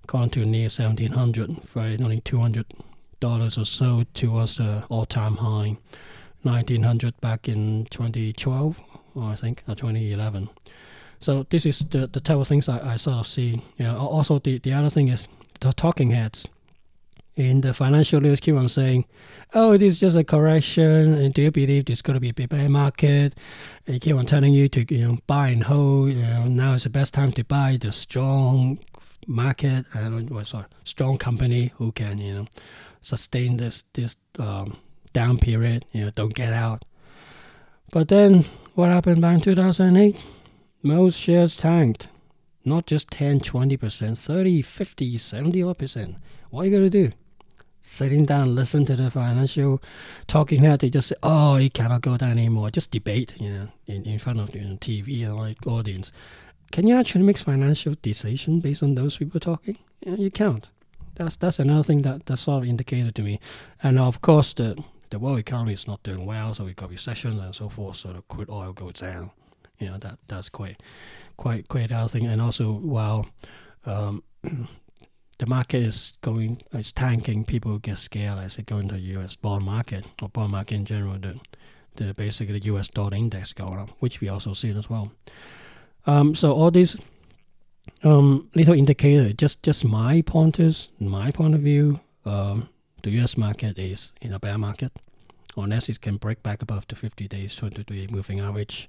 [0.07, 2.67] gone to near 1700 for only 200
[3.21, 5.77] dollars or so towards the all-time high
[6.43, 8.81] 1900 back in 2012
[9.20, 10.48] I think or 2011
[11.20, 13.96] so this is the, the type of things I, I sort of see you know
[13.96, 15.27] also the, the other thing is
[15.61, 16.46] the talking heads
[17.37, 19.07] in the financial news keep on saying,
[19.55, 22.48] "Oh, it is just a correction," and do you believe there's going to be a
[22.48, 23.35] bear market?
[23.87, 26.11] They keep on telling you to you know buy and hold.
[26.11, 28.79] You know now is the best time to buy the strong
[29.27, 29.87] market.
[29.94, 32.46] Well, sorry, strong company who can you know
[33.01, 34.77] sustain this this um,
[35.12, 35.87] down period.
[35.92, 36.85] You know, don't get out.
[37.90, 38.44] But then
[38.75, 40.23] what happened back in 2008?
[40.83, 42.09] Most shares tanked.
[42.65, 46.17] Not just 10, 20%, 30, 50, 70 percent.
[46.51, 47.13] What are you going to do?
[47.83, 49.83] Sitting down, listen to the financial
[50.29, 52.71] talking head, they just say, oh, it cannot go down anymore.
[52.71, 56.13] Just debate, you know, in, in front of you know, TV and like audience.
[56.71, 59.77] Can you actually make financial decision based on those people talking?
[60.07, 60.71] You can't.
[61.17, 63.41] That's that's another thing that, that sort of indicated to me.
[63.83, 67.38] And of course, the the world economy is not doing well, so we got recession
[67.38, 67.96] and so forth.
[67.96, 69.31] So the crude oil goes down.
[69.79, 70.83] You know that that's quite
[71.37, 72.27] quite quite thing.
[72.27, 73.27] And also, while
[73.85, 74.22] um,
[75.38, 79.37] the market is going, it's tanking, people get scared as they go into the U.S.
[79.37, 81.18] bond market or bond market in general.
[81.18, 81.38] The
[81.96, 82.88] the basically the U.S.
[82.88, 85.12] dollar index going up, which we also see as well.
[86.07, 86.96] Um, so all these
[88.03, 92.01] um, little indicator, just just my pointers, my point of view.
[92.25, 92.70] Um,
[93.03, 93.37] the U.S.
[93.37, 94.93] market is in a bear market,
[95.57, 98.88] unless it can break back above the 50 days 20-day moving average.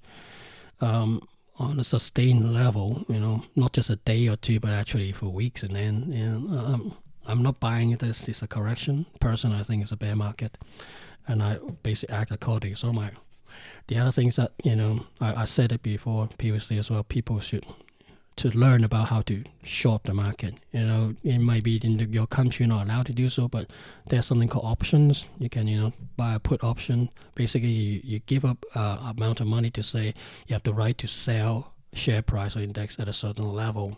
[0.81, 5.11] Um, on a sustained level, you know, not just a day or two, but actually
[5.11, 5.61] for weeks.
[5.61, 8.27] And then, know, um, I'm not buying this.
[8.27, 9.05] It's a correction.
[9.19, 10.57] Person, I think it's a bear market,
[11.27, 12.75] and I basically act accordingly.
[12.75, 13.11] So my,
[13.87, 17.03] the other things that you know, I, I said it before previously as well.
[17.03, 17.65] People should
[18.35, 20.55] to learn about how to short the market.
[20.71, 23.47] You know, it might be in the, your country you're not allowed to do so,
[23.47, 23.67] but
[24.07, 25.25] there's something called options.
[25.39, 27.09] You can, you know, buy a put option.
[27.35, 30.13] Basically, you, you give up uh, amount of money to say
[30.47, 33.97] you have the right to sell share price or index at a certain level.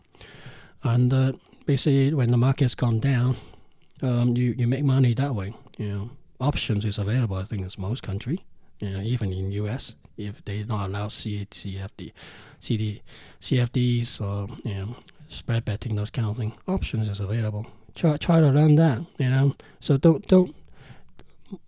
[0.83, 1.33] And uh,
[1.65, 3.37] basically, when the market's gone down,
[4.01, 5.53] um, you, you make money that way.
[5.77, 8.43] You know, options is available, I think, in most country.
[8.79, 12.11] You know, even in U.S., if they don't allow CFD,
[12.59, 13.01] CD,
[13.41, 14.95] CFDs or um, you know
[15.29, 16.53] spread betting, those kind of thing.
[16.67, 17.65] Options is available.
[17.93, 18.99] Try try to learn that.
[19.17, 20.55] You know, so don't don't.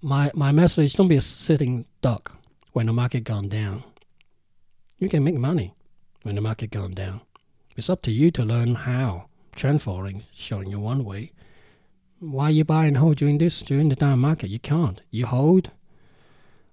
[0.02, 2.36] My my message: don't be a sitting duck
[2.74, 3.84] when the market gone down.
[5.00, 5.74] You can make money
[6.24, 7.22] when the market gone down.
[7.76, 9.26] It's up to you to learn how.
[9.56, 11.32] Trend following showing you one way.
[12.20, 14.50] Why you buy and hold during this during the down market?
[14.50, 15.02] You can't.
[15.12, 15.72] You hold.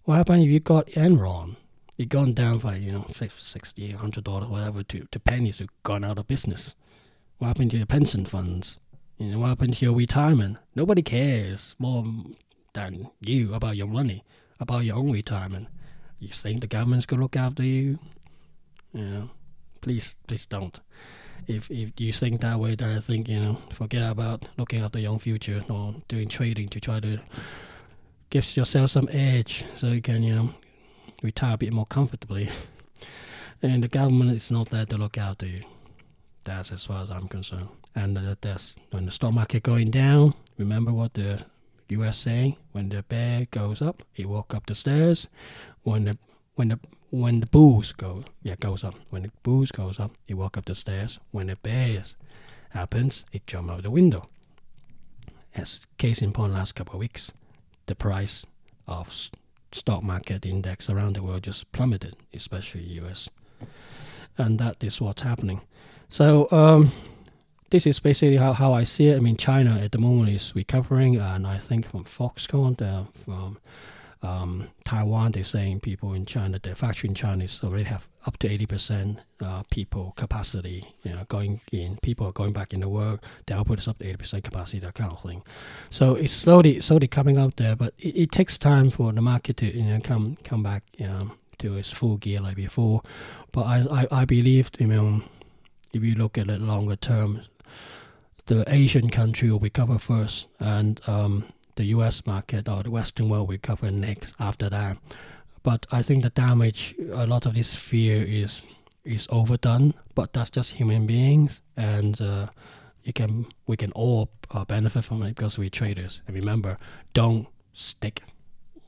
[0.05, 1.57] What happens if you got Enron?
[1.97, 5.69] It gone down by you know 50, 60 100 dollars whatever to, to pennies have
[5.83, 6.75] gone out of business.
[7.39, 8.79] What happened to your pension funds?
[9.19, 10.59] You know what happened to your retirement?
[10.75, 12.05] Nobody cares more
[12.73, 14.25] than you about your money
[14.61, 15.69] about your own retirement.
[16.19, 17.99] You think the government's gonna look after you?
[18.93, 19.31] You know
[19.85, 20.81] please please don't.
[21.47, 24.99] If if you think that way then i think you know forget about looking after
[24.99, 27.21] your own future or doing trading to try to
[28.31, 30.49] give yourself some edge so you can you know
[31.25, 32.51] retire a bit more comfortably.
[33.63, 35.65] and the government is not there to look after you.
[36.45, 37.69] That's as far as I'm concerned.
[37.95, 40.35] And uh, that's when the stock market going down.
[40.59, 41.45] Remember what the
[41.89, 42.19] U.S.
[42.19, 45.27] saying: when the bear goes up, he walk up the stairs.
[45.83, 46.19] When the
[46.55, 46.79] when the
[47.11, 48.95] when the bulls go yeah goes up.
[49.09, 51.19] When the bulls goes up, it walk up the stairs.
[51.31, 52.17] When the bears
[52.71, 54.29] happens, it jump out the window.
[55.55, 57.33] As case in point, last couple of weeks,
[57.87, 58.45] the price
[58.87, 59.11] of
[59.75, 63.29] stock market index around the world just plummeted, especially US.
[64.39, 65.61] And that is what's happening.
[66.09, 66.93] So um,
[67.71, 69.17] this is basically how, how I see it.
[69.17, 73.59] I mean, China at the moment is recovering, and I think from Foxconn, uh, from
[74.25, 78.39] um, Taiwan, they're saying people in China, the factory in China is already have up
[78.39, 81.99] to 80% uh, people capacity, you know, going in.
[81.99, 83.23] People are going back in the work.
[83.47, 85.43] The output is up to 80% capacity, that kind of thing.
[85.91, 89.59] So it's slowly, slowly coming out there, but it, it takes time for the market
[89.59, 93.03] to, you know, come, come back, you know, to its full gear like before.
[93.53, 95.23] But I, I, I believe, you know,
[95.93, 97.43] if you look at it longer term,
[98.47, 101.45] the Asian country will recover first, and um,
[101.77, 102.25] the U.S.
[102.27, 104.97] market or the Western world will recover next after that.
[105.63, 108.63] but I think the damage, a lot of this fear is
[109.05, 109.95] is overdone.
[110.15, 112.49] But that's just human beings, and uh,
[113.03, 116.23] you can we can all uh, benefit from it because we're traders.
[116.27, 116.79] And remember,
[117.13, 118.23] don't stick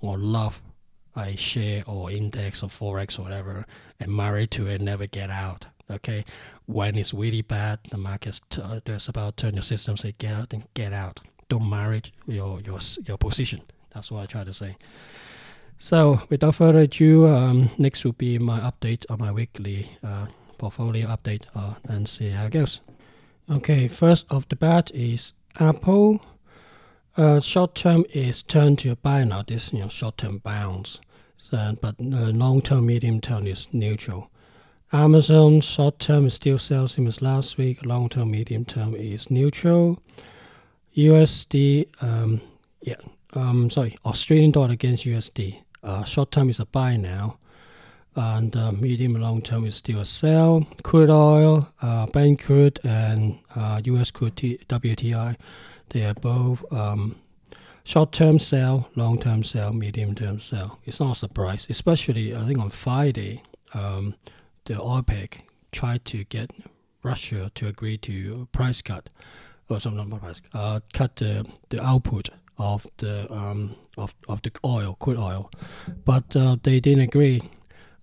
[0.01, 0.63] or love
[1.17, 3.67] a share or index or forex or whatever
[3.99, 5.67] and marry to it, never get out.
[5.91, 6.25] Okay,
[6.67, 10.33] when it's really bad, the market's t- uh, there's about turn your system, say get
[10.35, 11.21] out, then get out.
[11.49, 13.63] Don't marry your your your position.
[13.93, 14.77] That's what I try to say.
[15.79, 20.27] So without further ado, um, next will be my update on my weekly uh,
[20.59, 22.81] portfolio update uh, and see how it goes.
[23.51, 26.21] Okay, first of the bat is Apple.
[27.17, 29.43] Uh, short term is turned to a buy now.
[29.43, 31.01] This you know short term bounce,
[31.39, 34.31] so, but uh, long term, medium term is neutral.
[34.93, 37.85] Amazon short term is still sell same as last week.
[37.85, 39.99] Long term, medium term is neutral.
[40.97, 42.41] USD, um,
[42.81, 42.95] yeah,
[43.35, 45.63] um, sorry, Australian dollar against USD.
[45.83, 47.39] Uh, short term is a buy now,
[48.15, 50.67] and uh, medium and long term is still a sell.
[50.83, 55.37] Crude oil, uh, Brent crude, and uh, US crude T- WTI,
[55.91, 57.17] they are both um,
[57.85, 60.79] short term sell, long term sell, medium term sell.
[60.87, 63.43] It's not a surprise, especially I think on Friday,
[63.75, 64.15] um,
[64.65, 65.41] the OPEC
[65.73, 66.51] tried to get
[67.03, 69.11] Russia to agree to a price cut,
[69.69, 74.97] or some price, uh, cut the, the output of the um, of of the oil,
[74.99, 75.51] crude oil,
[76.05, 77.43] but uh, they didn't agree,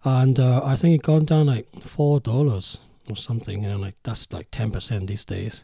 [0.03, 4.31] and uh, I think it gone down like four dollars or something, and like that's
[4.31, 5.63] like ten percent these days,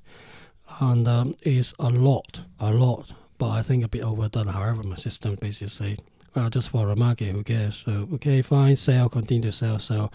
[0.80, 4.48] and um, it's a lot, a lot, but I think a bit overdone.
[4.48, 5.98] However, my system basically say,
[6.36, 7.84] well, just for a market, who cares?
[7.86, 9.80] So okay, fine, sell, continue to sell.
[9.80, 10.10] So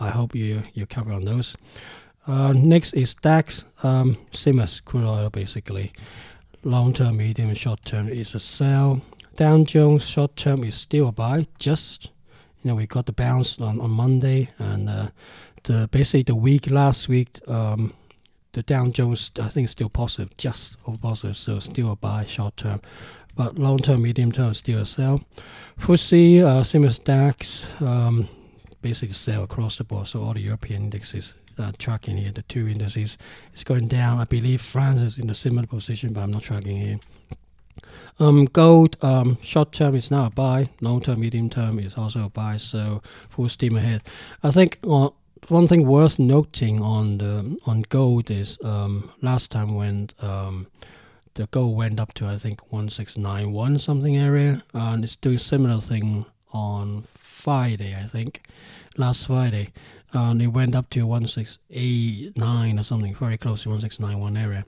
[0.00, 1.56] I hope you you cover on those.
[2.26, 5.92] Uh, next is DAX, um, same as crude oil basically
[6.64, 9.02] long term, medium, and short term is a sell.
[9.36, 11.46] Dow Jones short term is still a buy.
[11.58, 12.10] Just
[12.62, 15.08] you know, we got the bounce on, on Monday, and uh,
[15.64, 17.92] the basically the week last week, um,
[18.52, 22.56] the Dow Jones I think still positive, just over positive, so still a buy short
[22.56, 22.80] term.
[23.36, 25.22] But long term, medium term, is still a sell.
[25.80, 28.28] FTSE, uh, same as DAX, um,
[28.80, 30.06] basically sell across the board.
[30.06, 33.18] So all the European indexes uh, tracking here, the two indices
[33.54, 34.20] is going down.
[34.20, 37.00] I believe France is in a similar position, but I'm not tracking here.
[38.20, 42.26] Um, gold, um, short term is now a buy, long term, medium term is also
[42.26, 44.02] a buy, so full steam ahead.
[44.42, 45.10] I think uh,
[45.48, 50.68] one thing worth noting on the on gold is um, last time when um,
[51.34, 55.16] the gold went up to I think one six nine one something area, and it's
[55.16, 58.42] doing similar thing on Friday, I think,
[58.96, 59.72] last Friday
[60.14, 64.64] and it went up to 1689 or something, very close to 1691 area.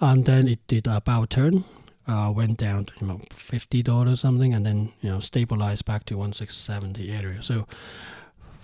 [0.00, 1.64] And then it did a bow turn,
[2.08, 6.16] uh, went down to you know, $50 something, and then you know stabilized back to
[6.16, 7.42] 1670 area.
[7.42, 7.66] So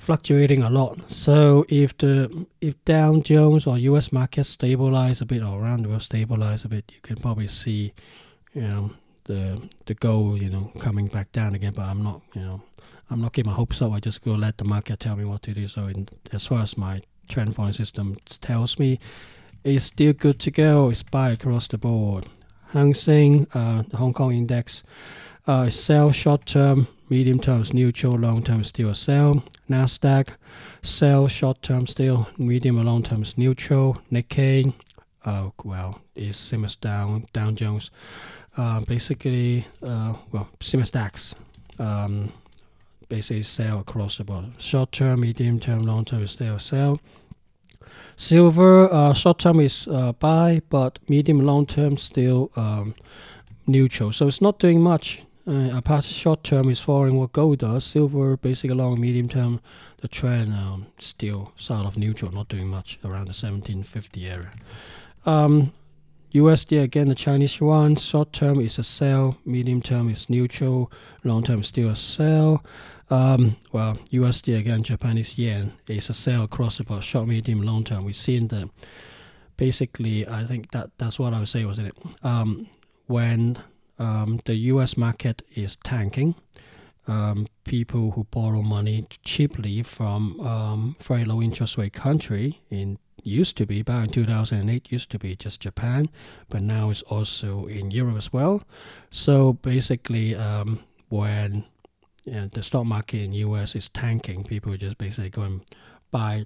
[0.02, 1.10] fluctuating a lot.
[1.10, 4.10] So if the if Dow Jones or U.S.
[4.10, 7.92] market stabilize a bit or around the world stabilize a bit, you can probably see,
[8.54, 8.90] you know,
[9.24, 11.72] the the gold, you know, coming back down again.
[11.74, 12.62] But I'm not, you know,
[13.12, 13.92] I'm not getting my hopes up.
[13.92, 15.68] I just go let the market tell me what to do.
[15.68, 18.98] So in, as far as my trend following system tells me,
[19.64, 20.88] it's still good to go.
[20.88, 22.26] It's buy across the board.
[22.70, 24.82] Hang Seng, uh, Hong Kong index,
[25.46, 29.44] uh, sell short term, medium term is neutral, long term still a sell.
[29.68, 30.28] Nasdaq,
[30.80, 33.98] sell short term still, medium and long term is neutral.
[34.10, 34.72] Nikkei,
[35.26, 37.90] uh, well, is same as down Dow Jones.
[38.56, 41.34] Uh, basically, uh, well, as DAX.
[41.78, 42.32] Um,
[43.08, 44.52] basically sell across the board.
[44.58, 47.00] Short term, medium term, long term still sell.
[48.16, 52.94] Silver, uh, short term is uh, buy, but medium long term still um,
[53.66, 54.12] neutral.
[54.12, 55.22] So it's not doing much.
[55.46, 57.84] Uh, apart short term is following what gold does.
[57.84, 59.60] Silver, basically along medium term,
[60.00, 64.52] the trend um, still sort of neutral, not doing much around the 1750 area.
[65.24, 65.72] Um,
[66.32, 70.90] USD again, the Chinese yuan, short term is a sell, medium term is neutral,
[71.24, 72.64] long term still a sell.
[73.10, 77.84] Um, well, USD again, Japanese yen is a sell across the board, short, medium, long
[77.84, 78.04] term.
[78.04, 78.70] We've seen the
[79.58, 81.96] basically, I think that that's what I would say, wasn't it?
[82.24, 82.66] Um,
[83.08, 83.58] when
[83.98, 86.34] um, the US market is tanking,
[87.06, 93.56] um, people who borrow money cheaply from um, very low interest rate country in used
[93.56, 96.10] to be back in 2008 used to be just Japan,
[96.48, 98.62] but now it's also in Europe as well.
[99.10, 101.64] So basically, um, when
[102.26, 104.44] and the stock market in US is tanking.
[104.44, 105.60] People just basically go and
[106.10, 106.44] buy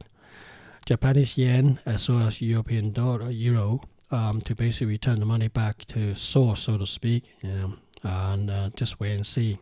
[0.87, 5.85] Japanese yen as well as European dollar, euro, um, to basically return the money back
[5.89, 7.73] to source, so to speak, you know,
[8.03, 9.59] and uh, just wait and see.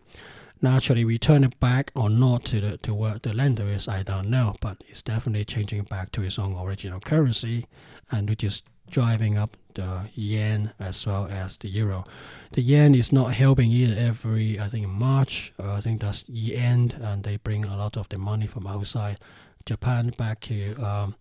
[0.65, 4.31] Naturally return it back or not to the to where the lender is, I don't
[4.31, 4.57] know.
[4.61, 7.67] But it's definitely changing back to its own original currency,
[8.11, 12.05] and which is driving up the yen as well as the euro.
[12.53, 14.01] The yen is not helping either.
[14.01, 17.77] Every I think in March, uh, I think that's year end, and they bring a
[17.77, 19.19] lot of the money from outside
[19.67, 21.15] Japan back to um,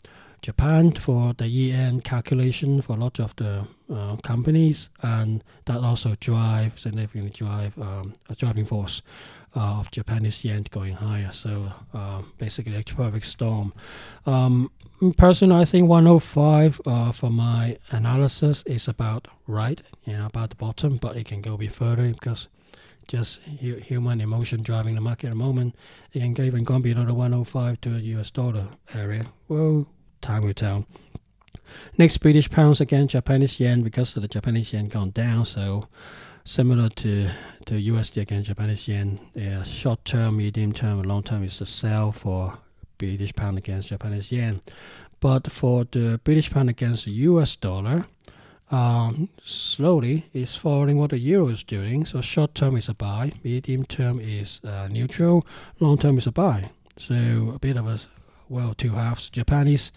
[0.43, 6.15] Japan for the end calculation for a lot of the uh, companies, and that also
[6.19, 9.01] drive significantly drive um, a driving force
[9.55, 11.31] uh, of Japanese yen going higher.
[11.31, 13.73] So uh, basically, a perfect storm.
[14.25, 14.69] Um,
[15.17, 20.57] personally, I think 105 uh, for my analysis is about right, you know, about the
[20.57, 22.49] bottom, but it can go a bit further because
[23.07, 25.75] just hu- human emotion driving the market at the moment.
[26.11, 29.27] It can even go below the 105 to the US dollar area.
[29.47, 29.87] Well,
[30.23, 30.85] time will tell.
[31.97, 35.45] Next, British pounds again, Japanese yen because the Japanese yen gone down.
[35.45, 35.87] So
[36.45, 37.29] similar to
[37.65, 39.19] to USD again, Japanese yen.
[39.33, 42.57] Yeah, short term, medium term, long term is the sell for
[42.97, 44.61] British pound against Japanese yen.
[45.19, 48.07] But for the British pound against the US dollar,
[48.71, 52.05] um, slowly it's following what the euro is doing.
[52.05, 55.45] So short term is a buy, medium term is uh, neutral,
[55.79, 56.71] long term is a buy.
[56.97, 58.01] So a bit of a
[58.53, 59.29] well two halves.
[59.29, 59.91] Japanese,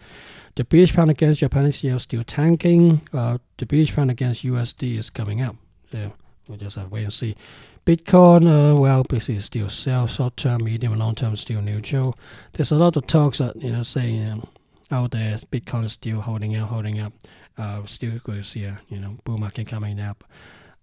[0.54, 3.02] the British pound against Japanese yen is still tanking.
[3.12, 5.56] Uh, the British pound against USD is coming up.
[5.92, 6.12] So
[6.48, 7.36] we'll just have to wait and see.
[7.84, 12.18] Bitcoin, uh, well, basically still sell short term, medium, long term still neutral.
[12.54, 14.48] There's a lot of talks that you know saying um,
[14.90, 17.12] out there Bitcoin is still holding out, holding up.
[17.56, 20.24] Uh, still going to see a you know bull market coming up.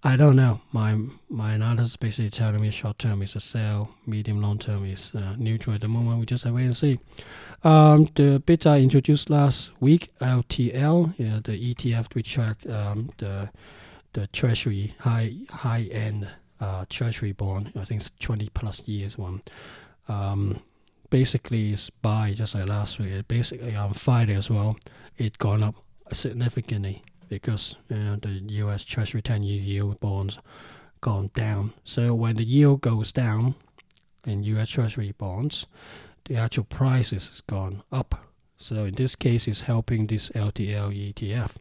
[0.06, 0.60] I don't know.
[0.74, 0.98] My
[1.30, 5.36] my analysis basically telling me short term is a sell, medium long term is uh,
[5.38, 6.20] neutral at the moment.
[6.20, 7.00] We just have wait and see.
[7.64, 13.50] Um, the bit I introduced last week, LTL, the ETF we track um, the
[14.12, 16.28] the treasury high high end
[16.60, 17.72] uh, treasury bond.
[17.74, 19.42] I think it's 20 plus years one.
[20.10, 20.60] Um,
[21.12, 23.26] basically, it's buy just like last week.
[23.30, 24.76] Basically, on Friday as well,
[25.18, 25.76] it gone up
[26.12, 27.04] significantly
[27.34, 28.84] because you know the U.S.
[28.84, 30.40] Treasury 10-year yield bonds
[31.02, 31.74] gone down.
[31.84, 33.56] So when the yield goes down
[34.26, 34.70] in U.S.
[34.70, 35.66] Treasury bonds,
[36.26, 38.16] the actual price has gone up.
[38.58, 41.52] So in this case, it's helping this LTL ETF,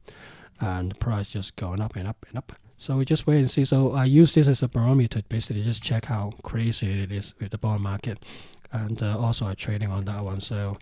[0.61, 2.53] and the price just going up and up and up.
[2.77, 3.65] So we just wait and see.
[3.65, 7.51] So I use this as a barometer, basically just check how crazy it is with
[7.51, 8.25] the bond market,
[8.73, 10.41] and uh, also I'm trading on that one.
[10.41, 10.79] So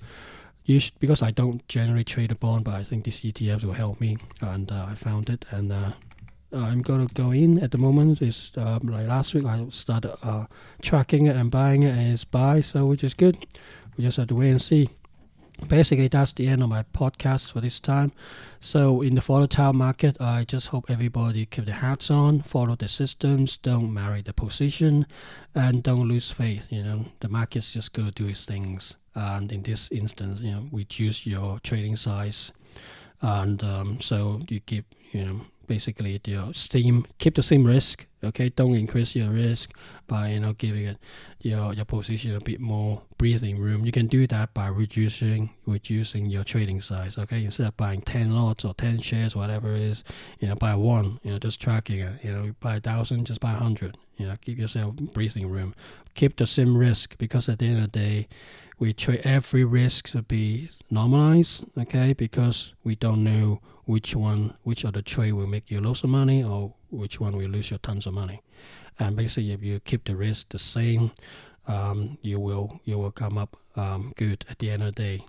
[1.00, 4.18] because I don't generally trade a bond, but I think this ETF will help me,
[4.40, 5.92] and uh, I found it, and uh,
[6.52, 8.22] I'm gonna go in at the moment.
[8.22, 10.46] Is um, like last week I started uh,
[10.82, 13.46] tracking it and buying it, and it's buy, so which is good.
[13.96, 14.90] We just have to wait and see
[15.68, 18.12] basically that's the end of my podcast for this time.
[18.61, 22.88] So in the volatile market i just hope everybody keep their hats on follow the
[22.88, 25.06] systems don't marry the position
[25.54, 27.06] and don't lose faith you know.
[27.20, 28.98] The market's just to do its things.
[29.14, 32.52] And in this instance you know reduce your trading size.
[33.22, 35.40] And um, so you keep you know
[35.70, 38.48] basically your uh, same keep the same risk okay?
[38.48, 39.70] Don't increase your risk
[40.08, 40.98] by you know giving it
[41.40, 43.86] your your position a bit more breathing room.
[43.86, 47.44] You can do that by reducing reducing your trading size okay?
[47.44, 50.02] Instead of buying 10 lots or 10 shares whatever it is
[50.40, 52.52] you know buy one you know just tracking it you know?
[52.58, 54.34] Buy a thousand just buy a hundred you know?
[54.44, 55.72] Give yourself breathing room.
[56.14, 58.28] Keep the same risk because at the end of the day
[58.81, 64.85] we trade every risk to be normalized okay because we don't know which one, which
[64.85, 68.07] of the trade will make you lose money or which one will lose you tons
[68.07, 68.41] of money.
[68.99, 71.11] And basically, if you keep the risk the same,
[71.66, 75.24] um, you will you will come up um, good at the end of the day.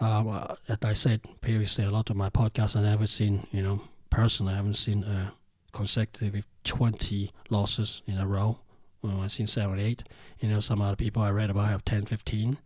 [0.00, 3.80] Uh, as I said previously, a lot of my podcasts I've never seen, you know,
[4.10, 5.32] personally, I haven't seen a
[5.72, 8.58] consecutive 20 losses in a row.
[9.02, 10.02] Well, seen seven or eight.
[10.40, 12.58] You know, some other people I read about have 10, 15.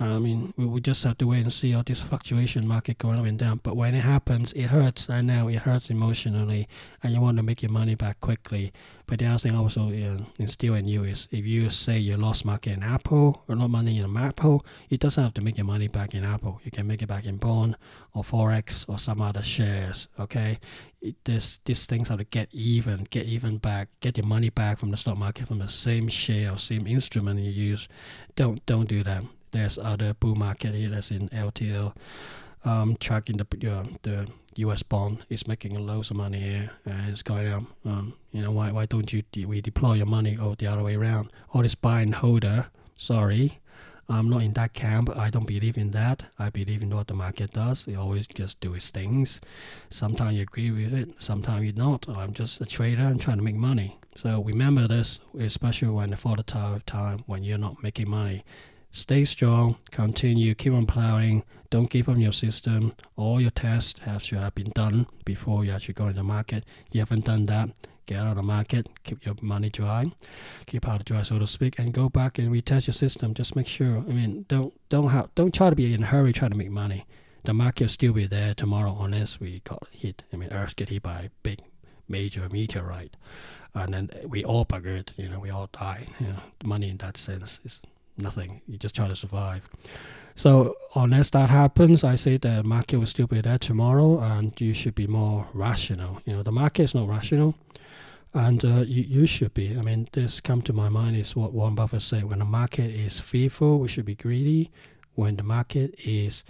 [0.00, 3.18] I mean, we, we just have to wait and see all this fluctuation market going
[3.18, 3.60] up and down.
[3.62, 5.08] But when it happens, it hurts.
[5.08, 6.68] I know it hurts emotionally,
[7.02, 8.72] and you want to make your money back quickly.
[9.06, 12.44] But the other thing also uh, instill in you is if you say you lost
[12.44, 15.86] market in Apple or not money in Apple, it doesn't have to make your money
[15.86, 16.60] back in Apple.
[16.64, 17.76] You can make it back in bond
[18.14, 20.08] or forex or some other shares.
[20.18, 20.58] Okay,
[21.00, 24.78] it, this these things have to get even, get even back, get your money back
[24.80, 27.86] from the stock market from the same share or same instrument you use.
[28.34, 29.22] Don't don't do that
[29.54, 31.94] there's other bull market here that's in LTL.
[32.64, 34.26] Um, tracking the uh, the
[34.56, 34.82] U.S.
[34.82, 37.64] bond is making loads of money here, and it's going up.
[37.84, 40.82] Um, you know why why don't you de- we deploy your money or the other
[40.82, 41.30] way around?
[41.52, 42.66] All this buy and holder.
[42.96, 43.60] Sorry,
[44.08, 45.10] I'm not in that camp.
[45.14, 46.24] I don't believe in that.
[46.38, 47.86] I believe in what the market does.
[47.86, 49.40] It always just do its things.
[49.90, 52.08] Sometimes you agree with it, sometimes you don't.
[52.08, 53.02] I'm just a trader.
[53.02, 53.98] I'm trying to make money.
[54.16, 58.44] So remember this, especially when for the volatile time when you're not making money.
[58.96, 62.92] Stay strong, continue, keep on plowing, don't give up your system.
[63.16, 66.62] All your tests have should have been done before you actually go in the market.
[66.92, 67.70] You haven't done that,
[68.06, 70.12] get out of the market, keep your money dry,
[70.66, 73.34] keep powder dry so to speak, and go back and retest your system.
[73.34, 73.98] Just make sure.
[73.98, 76.70] I mean, don't don't have don't try to be in a hurry trying to make
[76.70, 77.04] money.
[77.42, 80.22] The market will still be there tomorrow unless we got hit.
[80.32, 81.58] I mean, Earth get hit by a big
[82.06, 83.16] major meteorite,
[83.74, 85.08] and then we all buggered.
[85.16, 86.06] You know, we all die.
[86.20, 87.82] You know, money in that sense is
[88.16, 88.60] nothing.
[88.66, 89.68] You just try to survive.
[90.36, 94.74] So unless that happens, I say the market will still be there tomorrow, and you
[94.74, 96.20] should be more rational.
[96.24, 97.54] You know, the market is not rational,
[98.32, 99.78] and uh, you you should be.
[99.78, 102.90] I mean, this come to my mind is what Warren Buffett said: when the market
[102.90, 104.70] is fearful, we should be greedy.
[105.14, 106.42] When the market is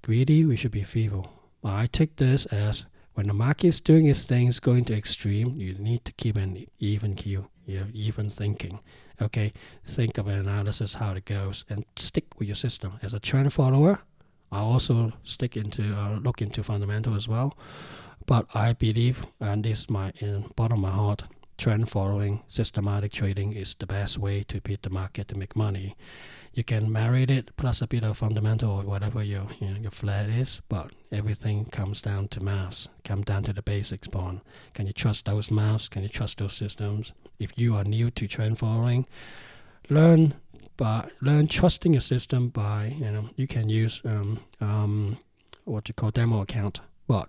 [0.00, 1.30] greedy, we should be fearful.
[1.60, 5.60] But I take this as when the market is doing its things, going to extreme,
[5.60, 8.80] you need to keep an even keel, you know, even thinking.
[9.20, 9.52] Okay,
[9.84, 12.98] think of an analysis how it goes and stick with your system.
[13.02, 14.00] As a trend follower,
[14.50, 17.56] I also stick into uh, look into fundamental as well.
[18.26, 21.24] But I believe, and this is my in bottom of my heart,
[21.58, 25.96] trend following, systematic trading is the best way to beat the market to make money
[26.54, 29.90] you can marry it plus a bit of fundamental or whatever your you know, your
[29.90, 34.40] flair is, but everything comes down to maths, comes down to the basics Bond.
[34.74, 35.88] Can you trust those maths?
[35.88, 37.14] Can you trust those systems?
[37.38, 39.06] If you are new to trend following,
[39.88, 40.34] learn
[40.76, 45.18] by learn trusting your system by you know you can use um, um,
[45.64, 47.28] what you call demo account, but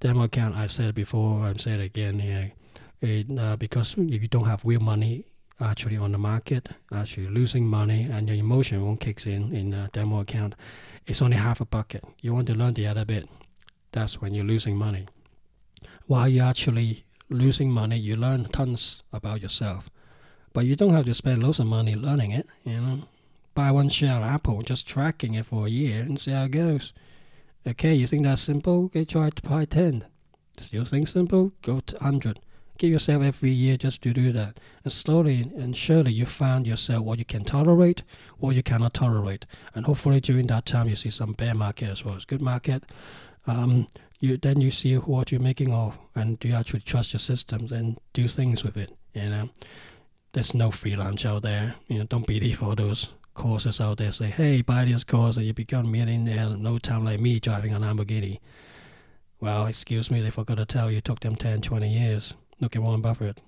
[0.00, 2.52] demo account I've said before, I've said again here.
[3.02, 5.24] It, uh, because if you don't have real money
[5.60, 9.88] actually on the market, actually losing money, and your emotion won't kicks in in a
[9.92, 10.54] demo account.
[11.06, 12.04] It's only half a bucket.
[12.20, 13.28] You want to learn the other bit.
[13.92, 15.06] That's when you're losing money.
[16.06, 19.90] While you're actually losing money, you learn tons about yourself.
[20.52, 23.08] But you don't have to spend lots of money learning it, you know.
[23.54, 26.50] Buy one share of Apple, just tracking it for a year and see how it
[26.50, 26.92] goes.
[27.66, 28.86] Okay, you think that's simple?
[28.86, 30.04] Okay, try to buy 10.
[30.56, 31.52] Still think simple?
[31.62, 32.40] Go to 100
[32.80, 34.58] give yourself every year just to do that.
[34.84, 38.02] And slowly and surely you find yourself what you can tolerate,
[38.38, 39.44] what you cannot tolerate.
[39.74, 42.84] And hopefully during that time you see some bear market as well as good market.
[43.46, 43.86] Um,
[44.18, 47.70] you then you see what you're making of and do you actually trust your systems
[47.70, 48.96] and do things with it.
[49.12, 49.50] You know,
[50.32, 51.74] there's no free lunch out there.
[51.86, 55.44] You know, don't believe all those courses out there say, hey, buy this course and
[55.44, 58.40] you become a millionaire in no time like me driving a Lamborghini.
[59.38, 62.34] Well, excuse me, they forgot to tell you it took them 10, 20 years.
[62.60, 63.40] Look at Warren Buffett,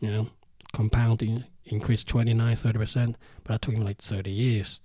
[0.00, 0.28] you know,
[0.72, 4.80] compounding increased 29, 30%, but that took him like 30 years.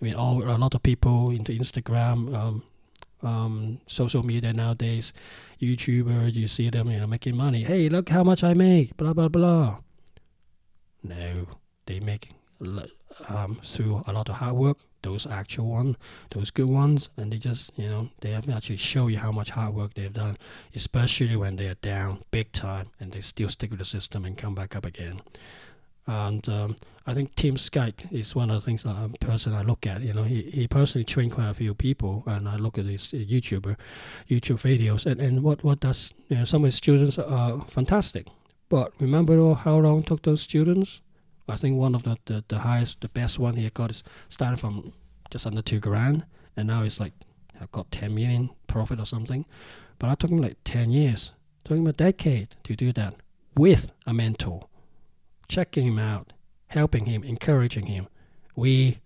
[0.00, 2.62] I mean, all a lot of people into Instagram, um,
[3.22, 5.12] um, social media nowadays,
[5.60, 7.64] YouTubers, you see them, you know, making money.
[7.64, 9.78] Hey, look how much I make, blah, blah, blah.
[11.02, 11.46] No,
[11.86, 12.30] they make
[13.28, 15.96] um, through a lot of hard work, those actual ones,
[16.30, 19.50] those good ones, and they just, you know, they have actually show you how much
[19.50, 20.36] hard work they've done,
[20.74, 24.36] especially when they are down big time and they still stick with the system and
[24.36, 25.20] come back up again.
[26.06, 26.76] And um,
[27.06, 30.00] I think Tim Sykes is one of the things that a person I look at.
[30.00, 33.08] You know, he, he personally trained quite a few people, and I look at his
[33.08, 33.76] YouTuber,
[34.28, 38.26] YouTube videos, and, and what what does you know some of his students are fantastic.
[38.68, 41.00] But remember how long took those students?
[41.50, 44.58] I think one of the, the, the highest, the best one he got is started
[44.58, 44.92] from
[45.30, 46.24] just under two grand,
[46.56, 47.12] and now it's like
[47.60, 49.44] I've got 10 million profit or something.
[49.98, 51.32] But I took him like 10 years,
[51.64, 53.14] took him a decade to do that
[53.56, 54.66] with a mentor,
[55.48, 56.32] checking him out,
[56.68, 58.08] helping him, encouraging him.
[58.56, 58.98] We,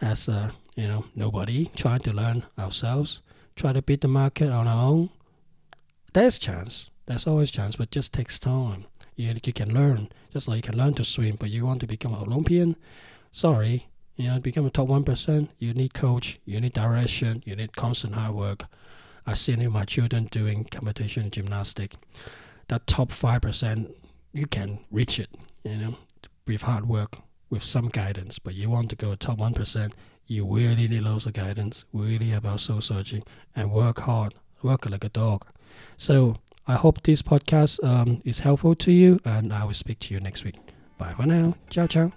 [0.00, 3.22] as a you know nobody, trying to learn ourselves,
[3.56, 5.10] try to beat the market on our own.
[6.12, 6.90] There's chance.
[7.06, 8.86] There's always chance, but just takes time
[9.16, 11.86] you, you can learn, just like you can learn to swim, but you want to
[11.86, 12.76] become an Olympian,
[13.32, 17.76] sorry, you know, become a top 1%, you need coach, you need direction, you need
[17.76, 18.64] constant hard work.
[19.26, 21.94] I've seen my children doing competition gymnastic.
[22.68, 23.92] That top 5%,
[24.32, 25.30] you can reach it,
[25.64, 25.94] you know,
[26.46, 27.18] with hard work,
[27.50, 29.92] with some guidance, but you want to go top 1%,
[30.26, 33.22] you really need lots of guidance, really about soul searching,
[33.54, 35.46] and work hard, work like a dog.
[35.96, 36.36] So
[36.72, 40.20] I hope this podcast um, is helpful to you, and I will speak to you
[40.20, 40.56] next week.
[40.96, 41.54] Bye for now.
[41.68, 42.12] Ciao, ciao.